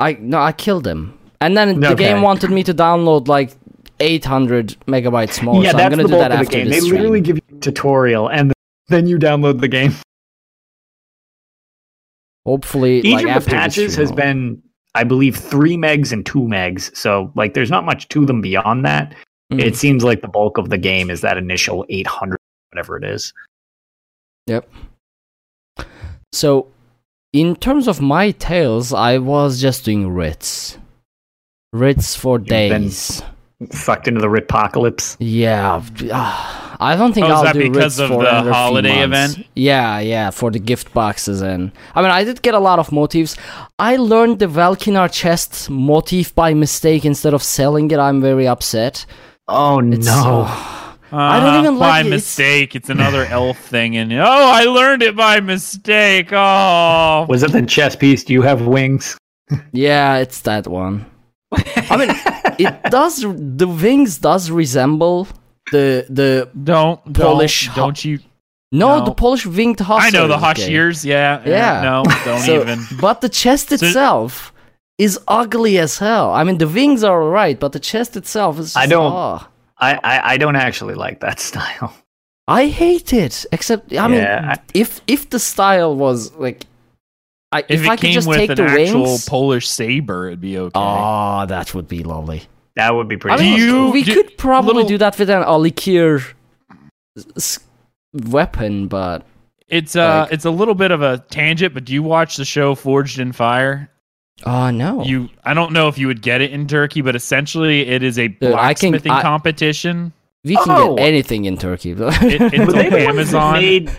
[0.00, 3.52] I no, I killed him, and then the game wanted me to download like
[4.00, 5.62] 800 megabytes more.
[5.62, 6.66] yeah, so that's I'm gonna the do bulk that of the after game.
[6.68, 6.94] this They stream.
[7.00, 8.52] literally give you a tutorial, and
[8.88, 9.94] then you download the game.
[12.44, 14.62] Hopefully, Each like of after the patches stream, has been,
[14.94, 16.94] I believe, three megs and two megs.
[16.96, 19.14] So like, there's not much to them beyond that.
[19.52, 19.60] Mm.
[19.62, 22.36] It seems like the bulk of the game is that initial 800,
[22.72, 23.32] whatever it is.
[24.46, 24.68] Yep.
[26.32, 26.68] So,
[27.32, 30.78] in terms of my tales, I was just doing writs.
[31.72, 33.22] Writs for been- days.
[33.70, 35.16] Sucked into the Ritpocalypse.
[35.20, 35.80] Yeah,
[36.10, 38.52] ah, I don't think Oh, I'll that do because writs of for the another few
[38.54, 39.34] holiday months.
[39.34, 39.46] event?
[39.54, 42.90] Yeah, yeah, for the gift boxes and I mean, I did get a lot of
[42.90, 43.36] motifs.
[43.78, 48.00] I learned the Welkynar chest motif by mistake instead of selling it.
[48.00, 49.06] I'm very upset.
[49.46, 50.48] Oh It's no!
[51.12, 52.08] So- I don't even Uh, by like it.
[52.08, 52.74] It's- mistake.
[52.74, 54.24] It's another elf thing, and oh,
[54.60, 56.32] I learned it by mistake.
[56.32, 58.24] Oh, Was it the chess piece?
[58.24, 59.16] Do you have wings?
[59.72, 61.06] Yeah, it's that one.
[61.90, 62.10] I mean,
[62.58, 63.20] it does.
[63.22, 65.28] The wings does resemble
[65.70, 68.18] the the don't Polish Don't, ho- don't you?
[68.72, 69.04] no, No.
[69.04, 70.14] the Polish winged hussars.
[70.14, 70.42] I know the game.
[70.42, 71.82] Hush Yeah, Yeah.
[71.82, 72.78] No, don't So- even.
[73.00, 74.52] But the chest itself
[74.98, 76.32] is ugly as hell.
[76.32, 78.72] I mean, the wings are alright, but the chest itself is.
[78.72, 79.48] Just, I don't- ah.
[79.82, 81.94] I, I I don't actually like that style.
[82.48, 83.44] I hate it.
[83.52, 86.64] Except, I mean, Yeah, if if the style was like,
[87.52, 89.28] I, If, if, it I could came just with take an the actual wings.
[89.28, 90.72] Polish saber, it'd be okay.
[90.74, 92.42] Oh, that would be lovely.
[92.76, 93.34] That would be pretty.
[93.36, 96.32] I mean, you- we do- could probably little- do that with an Alik'r
[97.36, 97.58] s-
[98.12, 99.26] weapon, but
[99.68, 102.44] it's uh, like- it's a little bit of a tangent, but do you watch the
[102.44, 103.90] show Forged in Fire?
[104.44, 105.02] Oh no.
[105.04, 108.18] You, I don't know if you would get it in Turkey, but essentially, it is
[108.18, 110.12] a Dude, I can- blacksmithing I- competition.
[110.44, 110.96] we can Oh.
[110.96, 111.92] get anything in Turkey.
[111.92, 113.52] It, it's Were they on the ones that Amazon.
[113.54, 113.90] made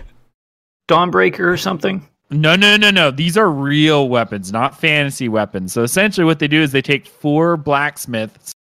[0.88, 2.06] Dawnbreaker or something?
[2.30, 3.10] No, no, no, no.
[3.10, 5.72] These are real weapons, not fantasy weapons.
[5.72, 8.52] So essentially, what they do is they take four blacksmiths,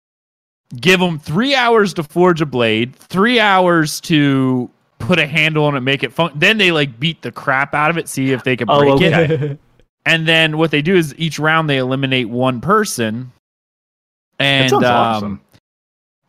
[0.76, 4.68] give them three hours to forge a blade, three hours to
[4.98, 6.32] put a handle on it, make it fun.
[6.34, 8.92] Then they like beat the crap out of it, see if they can Oh, break
[8.94, 9.34] okay.
[9.52, 9.58] it.
[10.04, 13.32] And then what they do is each round they eliminate one person.
[14.38, 15.40] And um, awesome.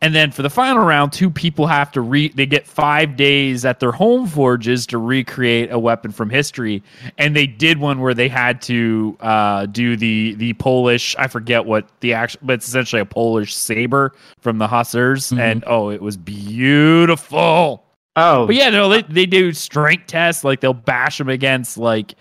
[0.00, 3.64] and then for the final round, two people have to re they get five days
[3.64, 6.84] at their home forges to recreate a weapon from history.
[7.18, 11.64] And they did one where they had to uh, do the the Polish, I forget
[11.64, 15.32] what the actual but it's essentially a Polish saber from the Hussars.
[15.32, 15.40] Mhm.
[15.40, 17.82] And oh, it was beautiful.
[18.16, 22.14] Oh, But yeah, no, they, they do strength tests, like they'll bash them against like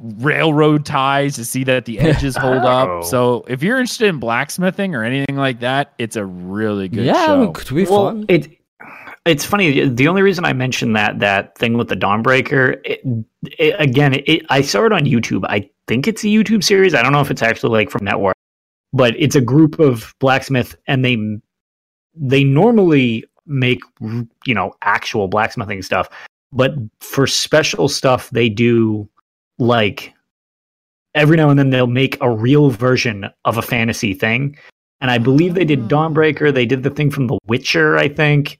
[0.00, 2.68] railroad ties to see that the edges hold Oh.
[3.00, 3.04] up.
[3.04, 7.26] So if you're interested in blacksmithing or anything like that, it's a really good yeah,
[7.26, 7.40] show.
[7.44, 8.24] mean, could be well, fun.
[8.28, 8.48] it
[9.24, 9.86] it's funny.
[9.88, 13.02] The only reason I mentioned that that thing with the Dawnbreaker, it,
[13.58, 15.44] it, again, it, I saw it on YouTube.
[15.48, 16.94] I think it's a YouTube series.
[16.94, 18.36] I don't know if it's actually like from Network,
[18.92, 21.18] but it's a group of blacksmith, and they
[22.14, 26.08] they normally make you know actual blacksmithing stuff,
[26.52, 29.08] but for special stuff they do
[29.58, 30.14] like
[31.14, 34.56] every now and then they'll make a real version of a fantasy thing.
[35.00, 35.88] And I believe they did mm.
[35.88, 36.52] Dawnbreaker.
[36.52, 38.58] They did the thing from The Witcher, I think.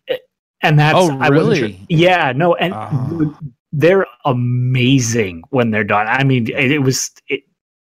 [0.62, 1.80] And that's Oh, I sure- really?
[1.88, 3.36] Yeah, no, and Oh.
[3.72, 6.06] they're amazing when they're done.
[6.08, 7.42] I mean, it, it was it,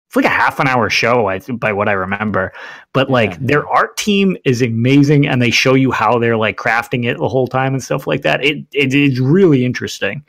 [0.09, 2.53] it's like a half an hour show, I think, by what I remember.
[2.95, 3.39] But like Yeah.
[3.41, 7.29] their art team is amazing, and they show you how they're like crafting it the
[7.29, 8.43] whole time and stuff like that.
[8.45, 10.25] It it is really interesting.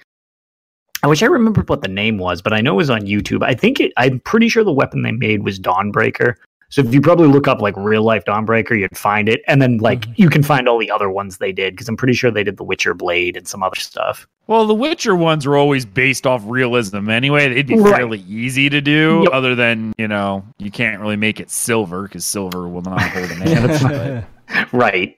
[1.04, 3.44] I wish I remembered what the name was, but I know it was on YouTube.
[3.44, 3.94] I think it.
[3.98, 6.36] I'm pretty sure the weapon they made was Dawnbreaker.
[6.72, 9.78] So if you probably look up like real life Dawnbreaker, you'd find it, and then
[9.78, 10.14] like Mhm.
[10.18, 12.58] you can find all the other ones they did because I'm pretty sure they did
[12.58, 14.28] the Witcher Blade and some other stuff.
[14.46, 17.52] Well, the Witcher ones were always based off realism anyway.
[17.52, 17.96] They'd be Right.
[17.96, 19.34] fairly easy to do, Yep.
[19.34, 23.32] other than, you know, you can't really make it silver because silver will not hold
[23.32, 24.24] an edge.
[24.72, 25.18] Right.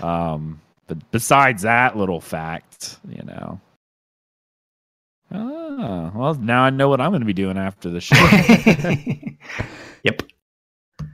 [0.00, 3.58] um, but besides that little fact, you know.
[5.32, 8.14] Ah, well, now I know what I'm going to be doing after the show.
[10.04, 10.22] yep.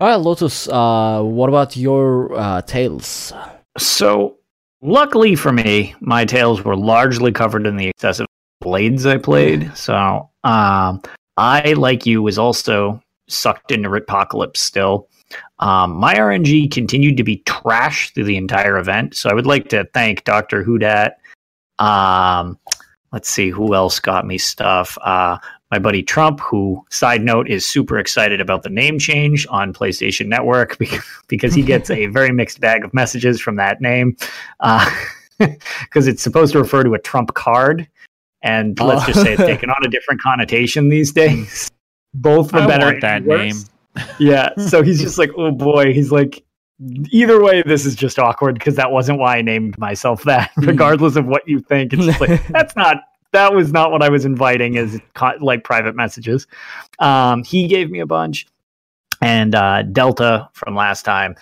[0.01, 0.69] All right, Lotus.
[0.69, 3.33] Uh, what about your uh, tales?
[3.79, 4.37] So,
[4.83, 8.27] luckily for me, my tails were largely covered in the excessive
[8.61, 9.75] blades I played.
[9.77, 11.03] So, um,
[11.37, 15.09] I, like you, was also sucked into Ritpocalypse still.
[15.61, 19.15] Um, my RNG continued to be trash through the entire event.
[19.15, 20.65] So, I would like to thank Dr.
[20.65, 21.13] Hudat.
[21.79, 22.59] Um,
[23.13, 24.97] let's see who else got me stuff.
[25.03, 25.39] Uh,
[25.71, 30.27] my buddy Trump, who, side note, is super excited about the name change on PlayStation
[30.27, 30.79] Network
[31.29, 34.17] because, he gets a very mixed bag of messages from that name.
[35.39, 37.89] Because it's supposed to refer to a Trump card.
[38.43, 39.47] And let's just say it's Oh.
[39.47, 41.71] taken on a different connotation these days.
[42.13, 43.39] Both for I better that worse.
[43.97, 44.05] name.
[44.19, 44.51] Yeah.
[44.57, 45.95] So he's just like, oh boy.
[45.95, 46.45] He's like,
[47.11, 50.51] either way, this is just awkward because that wasn't why I named myself that.
[50.55, 50.66] Hmm.
[50.66, 52.99] Regardless of what you think, it's like that's not
[53.33, 54.99] that was not what I was inviting as
[55.41, 56.47] like private messages.
[56.99, 58.47] Um, he gave me a bunch,
[59.20, 61.37] and uh, Delta from last time.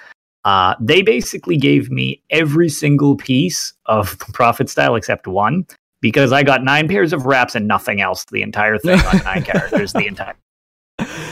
[0.45, 5.67] Uh, they basically gave me every single piece of Prophet style except one
[6.01, 8.25] because I got nine pairs of wraps and nothing else.
[8.25, 9.93] The entire thing on nine characters.
[9.93, 10.37] The entire.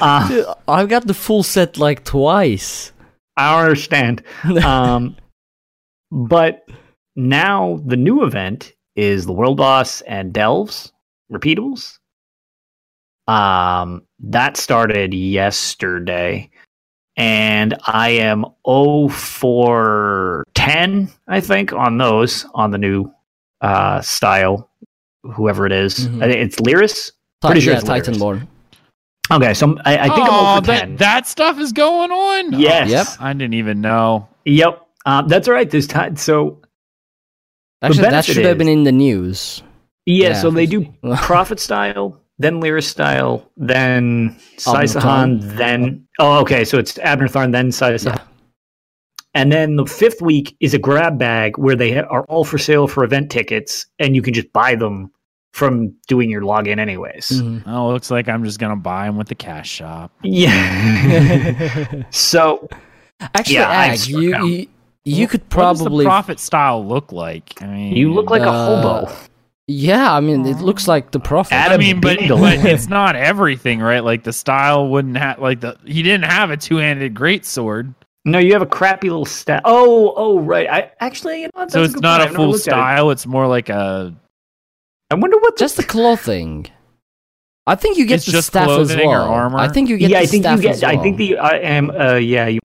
[0.01, 2.93] Uh, Dude, I've got the full set like twice.
[3.37, 4.23] I understand.
[4.65, 5.17] um,
[6.11, 6.69] but
[7.17, 10.93] now the new event is the World Boss and Delves
[11.33, 11.99] repeatables.
[13.29, 16.49] Um, that started yesterday,
[17.17, 23.13] and I am 0 for 10, I think, on those on the new
[23.61, 24.71] uh, style,
[25.25, 26.07] whoever it is.
[26.07, 26.23] Mhm.
[26.23, 27.11] I think it's Lyris.
[27.43, 28.17] Pretty sure yeah, it's Lyris.
[28.17, 28.47] Titanborn.
[29.31, 30.97] Okay, so I, I think I'm 0 oh, that, 10.
[30.97, 32.53] that stuff is going on.
[32.53, 32.91] yes.
[32.91, 33.07] Yep.
[33.19, 34.29] I didn't even know.
[34.45, 34.81] Yep.
[35.05, 36.17] Um, that's all right this time.
[36.17, 36.61] So
[37.83, 39.63] Actually, that benefit should have been in the news.
[40.07, 46.65] yeah, Yeah, so they do Prophet style, then Lyris style, then Saisahan, then oh okay,
[46.65, 48.17] so it's Abner Tharn, then Saisahan.
[48.17, 48.23] Yeah.
[49.35, 52.57] And then the fifth week is a grab bag where they ha- are all for
[52.57, 55.11] sale for event tickets, and you can just buy them
[55.57, 57.29] from doing your login anyways.
[57.31, 57.63] Mhm.
[57.67, 60.13] Oh, looks like I'm just gonna buy them with the cash shop.
[60.23, 62.03] Yeah.
[62.11, 62.69] so
[63.35, 64.67] Actually, Yeah, Ag, you, you
[65.05, 67.55] you could What does probably the Prophet style look like?
[67.63, 69.13] I mean, you look like a Uh, hobo.
[69.67, 70.13] yeah.
[70.13, 71.55] I mean, it looks like the prophet.
[71.55, 74.05] Adam I mean, but, but it's not everything, right?
[74.05, 77.95] Like the style wouldn't have like the he didn't have a two handed great sword,
[78.27, 79.63] No, you have a crappy little stat.
[79.65, 80.69] Oh, oh, right.
[80.69, 82.21] I actually, you know, so that's it's good not point.
[82.21, 82.77] a I've never full looked at it.
[82.77, 83.11] style.
[83.11, 84.13] It's more like a
[85.11, 86.67] I wonder what the just the clothing.
[87.67, 89.23] I think you get It's the just staff as clothing or well.
[89.25, 89.59] armor?
[89.59, 90.75] I think you get yeah, the I think you get.
[90.77, 91.91] as I think the I am.
[91.91, 92.61] Uh, yeah, you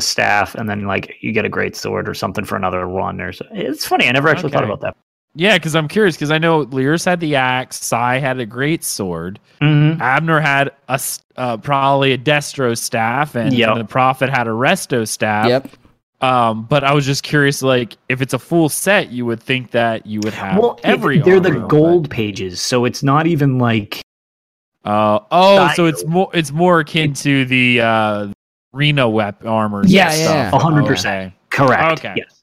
[0.00, 3.20] staff, and then like you get a great sword or something for another run.
[3.20, 3.44] Or so.
[3.52, 4.08] it's funny.
[4.08, 4.96] I never actually thought about that.
[5.34, 5.56] yeah.
[5.58, 9.38] Because I'm curious because I know Lyris had the axe, Sai had a great sword,
[9.60, 10.00] Mm-hmm.
[10.00, 10.98] Abner had a
[11.36, 13.68] uh, probably a Destro staff, and, Yep.
[13.70, 15.46] and the Prophet had a Resto staff.
[15.48, 15.68] Yep.
[16.20, 19.70] Um, but I was just curious, like if it's a full set, you would think
[19.70, 21.18] that you would have Well, every.
[21.18, 24.02] it, they're the armor, gold pages, so it's not even like
[24.84, 28.28] Uh, oh, so it's more it's more akin to the uh,
[28.72, 29.82] Reno wep armor.
[29.86, 30.50] Yeah, yeah.
[30.52, 31.98] a hundred percent correct.
[31.98, 32.14] Okay.
[32.16, 32.39] Yes.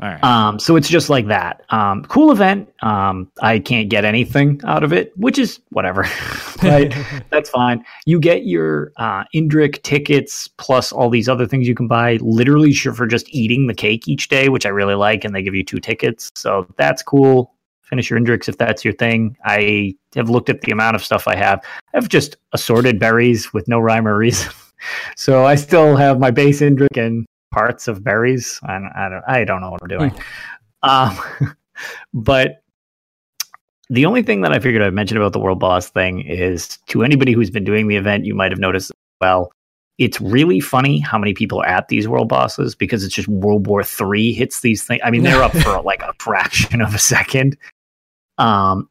[0.00, 0.24] All right.
[0.24, 1.64] Um, so it's just like that.
[1.70, 2.68] Um, cool event.
[2.82, 6.02] Um, I can't get anything out of it, which is whatever.
[6.62, 6.92] right?
[7.30, 7.84] That's fine.
[8.04, 12.72] You get your uh, Indrik tickets plus all these other things you can buy literally
[12.72, 15.24] sure for just eating the cake each day, which I really like.
[15.24, 16.32] And they give you two tickets.
[16.34, 17.54] So that's cool.
[17.82, 19.36] Finish your Indriks if that's your thing.
[19.44, 21.60] I have looked at the amount of stuff I have.
[21.92, 24.52] I have just assorted berries with no rhyme or reason.
[25.16, 28.60] so I still have my base Indrik and parts of berries.
[28.64, 30.14] I don't, I don't, I don't know what I'm doing.
[30.82, 31.18] um,
[32.14, 32.62] but
[33.90, 37.02] the only thing that I figured I'd mention about the world boss thing is to
[37.02, 39.52] anybody who's been doing the event, you might have noticed as well.
[39.98, 43.68] It's really funny how many people are at these world bosses because it's just World
[43.68, 45.00] War Three hits these things.
[45.04, 47.56] I mean, they're up for like a fraction of a second.
[48.38, 48.88] Um,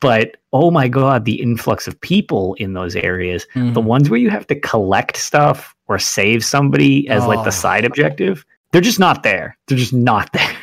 [0.00, 3.74] but oh my god, the influx of people in those areas Mhm.
[3.74, 7.44] the ones where you have to collect stuff or save somebody as like Oh.
[7.44, 9.56] the side objective, they're just not there.
[9.68, 10.56] They're just not there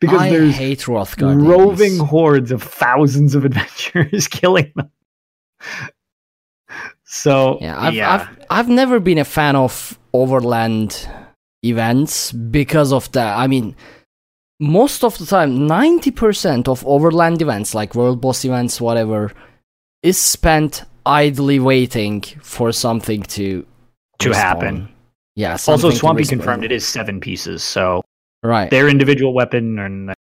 [0.00, 4.90] because I there's hate roving hordes of thousands of adventurers killing them.
[7.04, 11.08] So Yeah, I've, yeah, I've I've never been a fan of overland
[11.62, 13.38] events because of that.
[13.38, 13.74] I mean,
[14.60, 19.32] most of the time, ninety percent of overland events, like world boss events, whatever,
[20.02, 23.64] is spent idly waiting for something to
[24.18, 24.34] To respawn.
[24.34, 24.88] happen.
[25.36, 25.52] Yeah.
[25.68, 27.62] also Swampy confirmed it is seven pieces.
[27.62, 28.02] So
[28.42, 28.70] Right.
[28.70, 30.14] their individual weapon and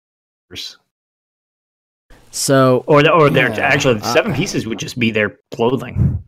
[2.31, 6.23] So or the, or their Yeah, actually uh, seven pieces would just be their clothing.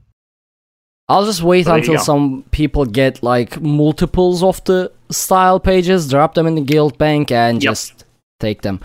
[1.08, 6.34] I'll just wait you until some people get like multiples of the style pages, drop
[6.34, 7.72] them in the guild bank, and Yep.
[7.72, 8.06] just
[8.40, 8.80] take them.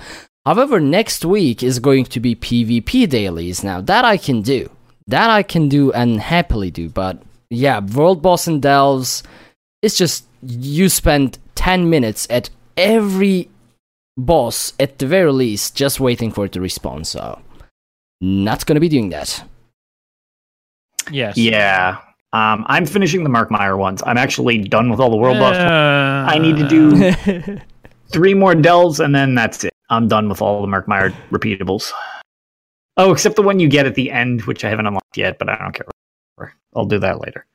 [0.47, 3.63] However, next week is going to be PvP dailies.
[3.63, 4.71] Now that I can do,
[5.07, 6.89] that I can do and happily do.
[6.89, 9.23] But yeah, world boss and delves,
[9.83, 13.51] it's just you spend ten minutes at every
[14.17, 17.05] boss at the very least, just waiting for it to respawn.
[17.05, 17.41] So
[18.21, 19.45] not gonna be doing that.
[21.11, 21.37] yes.
[21.37, 21.99] Yeah.
[22.33, 24.03] Um, I'm finishing the Murkmire ones.
[24.07, 25.57] I'm actually done with all the world boss.
[25.57, 27.59] Uh, I need to do
[28.13, 29.75] three more delves and then that's it.
[29.91, 31.93] I'm done with all the Murkmire repeatables.
[32.97, 35.49] Oh, except the one you get at the end, which I haven't unlocked yet, but
[35.49, 35.87] I don't care.
[36.75, 37.47] I'll do that later.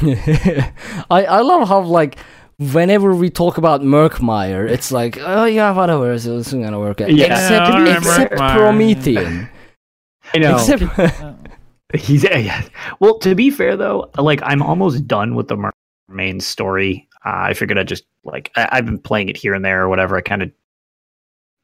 [1.10, 2.16] I I love how like
[2.58, 7.10] whenever we talk about Murkmire, it's like oh yeah whatever it's, it's gonna work out.
[7.10, 7.26] Yeah.
[7.26, 8.56] except Yeah, I except Murkmire.
[8.56, 9.48] Promethean.
[10.34, 10.54] I know.
[10.54, 10.82] Except
[11.94, 12.62] He's yeah.
[13.00, 15.70] Well, to be fair though, like I'm almost done with the
[16.08, 17.08] main story.
[17.24, 19.88] Uh, I figured I'd just like I, I've been playing it here and there or
[19.88, 20.16] whatever.
[20.16, 20.50] I kind of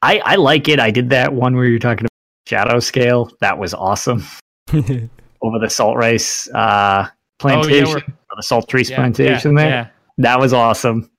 [0.01, 0.79] I I like it.
[0.79, 2.11] I did that one where you're talking about
[2.47, 3.31] shadow scale.
[3.41, 4.23] That was awesome
[4.73, 7.07] over the salt rice uh,
[7.39, 9.69] plantation we're- or the salt trees Yeah, plantation yeah, there.
[9.69, 9.87] yeah.
[10.19, 11.09] That was awesome.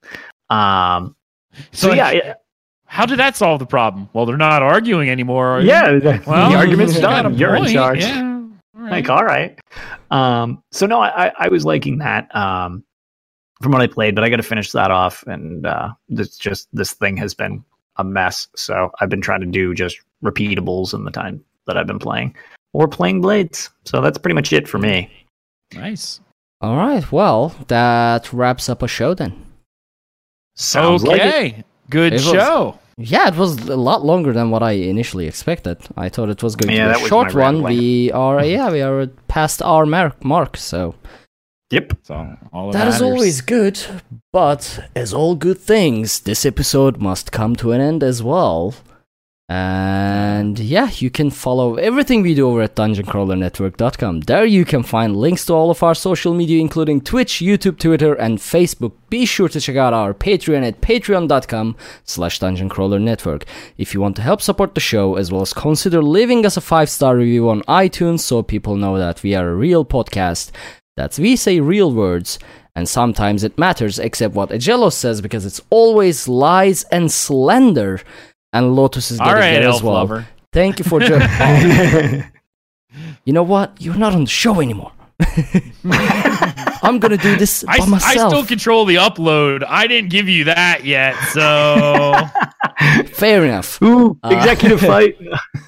[0.51, 1.15] Um,
[1.73, 2.35] so, So, yeah, yeah,
[2.87, 4.09] How did that solve the problem?
[4.13, 5.47] Well, they're not arguing anymore.
[5.59, 5.93] are yeah.
[5.99, 7.37] The, Well, the argument's you done.
[7.39, 8.01] You're in charge.
[8.01, 8.38] Yeah.
[8.89, 9.09] All right.
[9.09, 9.59] Like, all right.
[10.10, 12.35] Um, so no, I, I, I was liking that.
[12.35, 12.85] Um,
[13.60, 16.69] from what I played, but I got to finish that off, and uh, this just
[16.73, 17.65] this thing has been
[17.97, 18.47] a mess.
[18.55, 22.36] So I've been trying to do just repeatables in the time that I've been playing,
[22.73, 23.69] or playing Blades.
[23.85, 25.10] So that's pretty much it for me.
[25.74, 26.20] Nice.
[26.60, 27.10] All right.
[27.10, 29.44] Well, that wraps up a show then.
[30.55, 31.65] Sounds like okay.
[31.90, 32.78] Good It was- show.
[32.99, 35.79] Yeah, it was a lot longer than what I initially expected.
[35.97, 37.37] I thought it was going Yeah, to be a short one.
[37.37, 37.79] rambling.
[37.79, 40.95] We are, yeah, we are past our mark, mark so
[41.70, 41.93] Yep.
[42.03, 43.03] So all that is matters.
[43.03, 43.79] always good.
[44.33, 48.75] But as all good things, this episode must come to an end as well.
[49.51, 54.20] And yeah, you can follow everything we do over at dungeoncrawlernetwork.com.
[54.20, 58.12] There you can find links to all of our social media, including Twitch, YouTube, Twitter,
[58.12, 58.93] and Facebook.
[59.09, 63.45] Be sure to check out our Patreon at patreon.com slash dungeoncrawlernetwork.
[63.79, 66.61] If you want to help support the show, as well as consider leaving us a
[66.61, 70.51] five-star review on iTunes so people know that we are a real podcast.
[70.99, 72.39] That's we say real words,
[72.77, 78.01] and sometimes it matters, except what Agello says, because it's always lies and slander.
[78.53, 79.95] And Lotus is All getting right, there as well.
[79.95, 80.27] lover.
[80.53, 81.29] Thank you for joining.
[83.25, 83.81] you know what?
[83.81, 84.93] You're not on the show anymore.
[86.81, 89.65] I'm gonna do this by I, I still control the upload.
[89.66, 92.15] I didn't give you that yet, so
[93.12, 93.83] Fair enough.
[93.83, 95.16] Ooh, Uh, executive fight.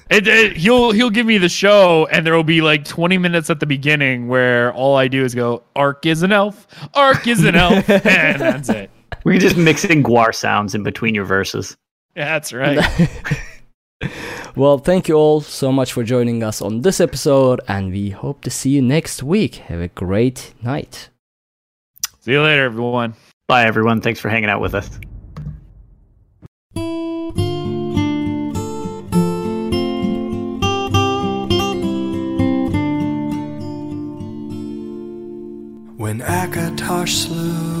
[0.09, 3.49] it, it- he'll he'll give me the show, and there will be like 20 minutes
[3.49, 7.43] at the beginning where all I do is go, "Arc is an elf, Arc is
[7.43, 8.89] an elf," and that's it.
[9.25, 11.75] We can just mix in guar sounds in between your verses.
[12.15, 12.79] That's right.
[14.55, 18.41] Well, thank you all so much for joining us on this episode, and we hope
[18.41, 19.55] to see you next week.
[19.55, 21.09] Have a great night.
[22.19, 23.13] See you later, everyone.
[23.47, 24.01] Bye, everyone.
[24.01, 24.89] Thanks for hanging out with us.
[35.97, 37.80] When Akatosh slew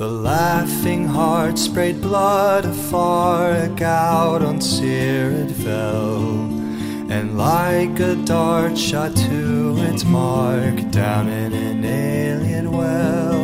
[0.00, 3.52] The laughing heart sprayed blood afar,
[3.82, 6.22] out on Seer it fell,
[7.10, 13.42] and like a dart shot to its mark down in an alien well.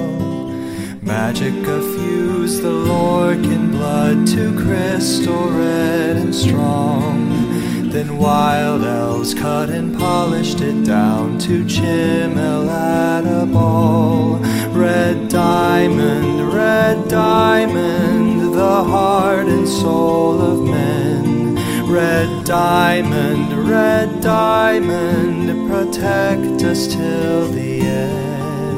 [1.05, 7.91] Magicka fused the Lorkhan blood to crystal red and strong.
[7.91, 14.41] Then wild elves cut and polished it down to chimel at a ball.
[14.87, 21.57] Red diamond, red diamond, the heart and soul of men.
[21.91, 28.77] Red diamond, red diamond, protect us till the end.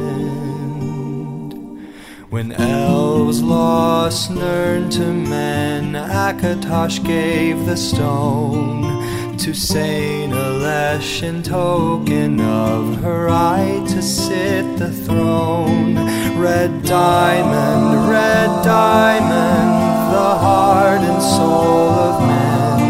[2.31, 9.08] When elves lost Nirn to men, Akatosh gave the stone
[9.39, 15.95] to Saint Alessia in token of her right to sit the throne.
[16.37, 19.71] Red diamond, red diamond,
[20.13, 22.81] the heart and soul of men.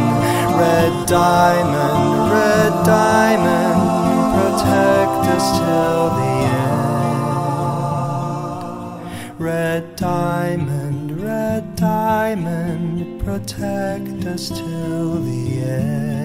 [0.59, 3.81] Red diamond, red diamond,
[4.39, 6.35] protect us till the
[9.29, 9.39] end.
[9.39, 16.18] Red diamond, red diamond, protect us till the end.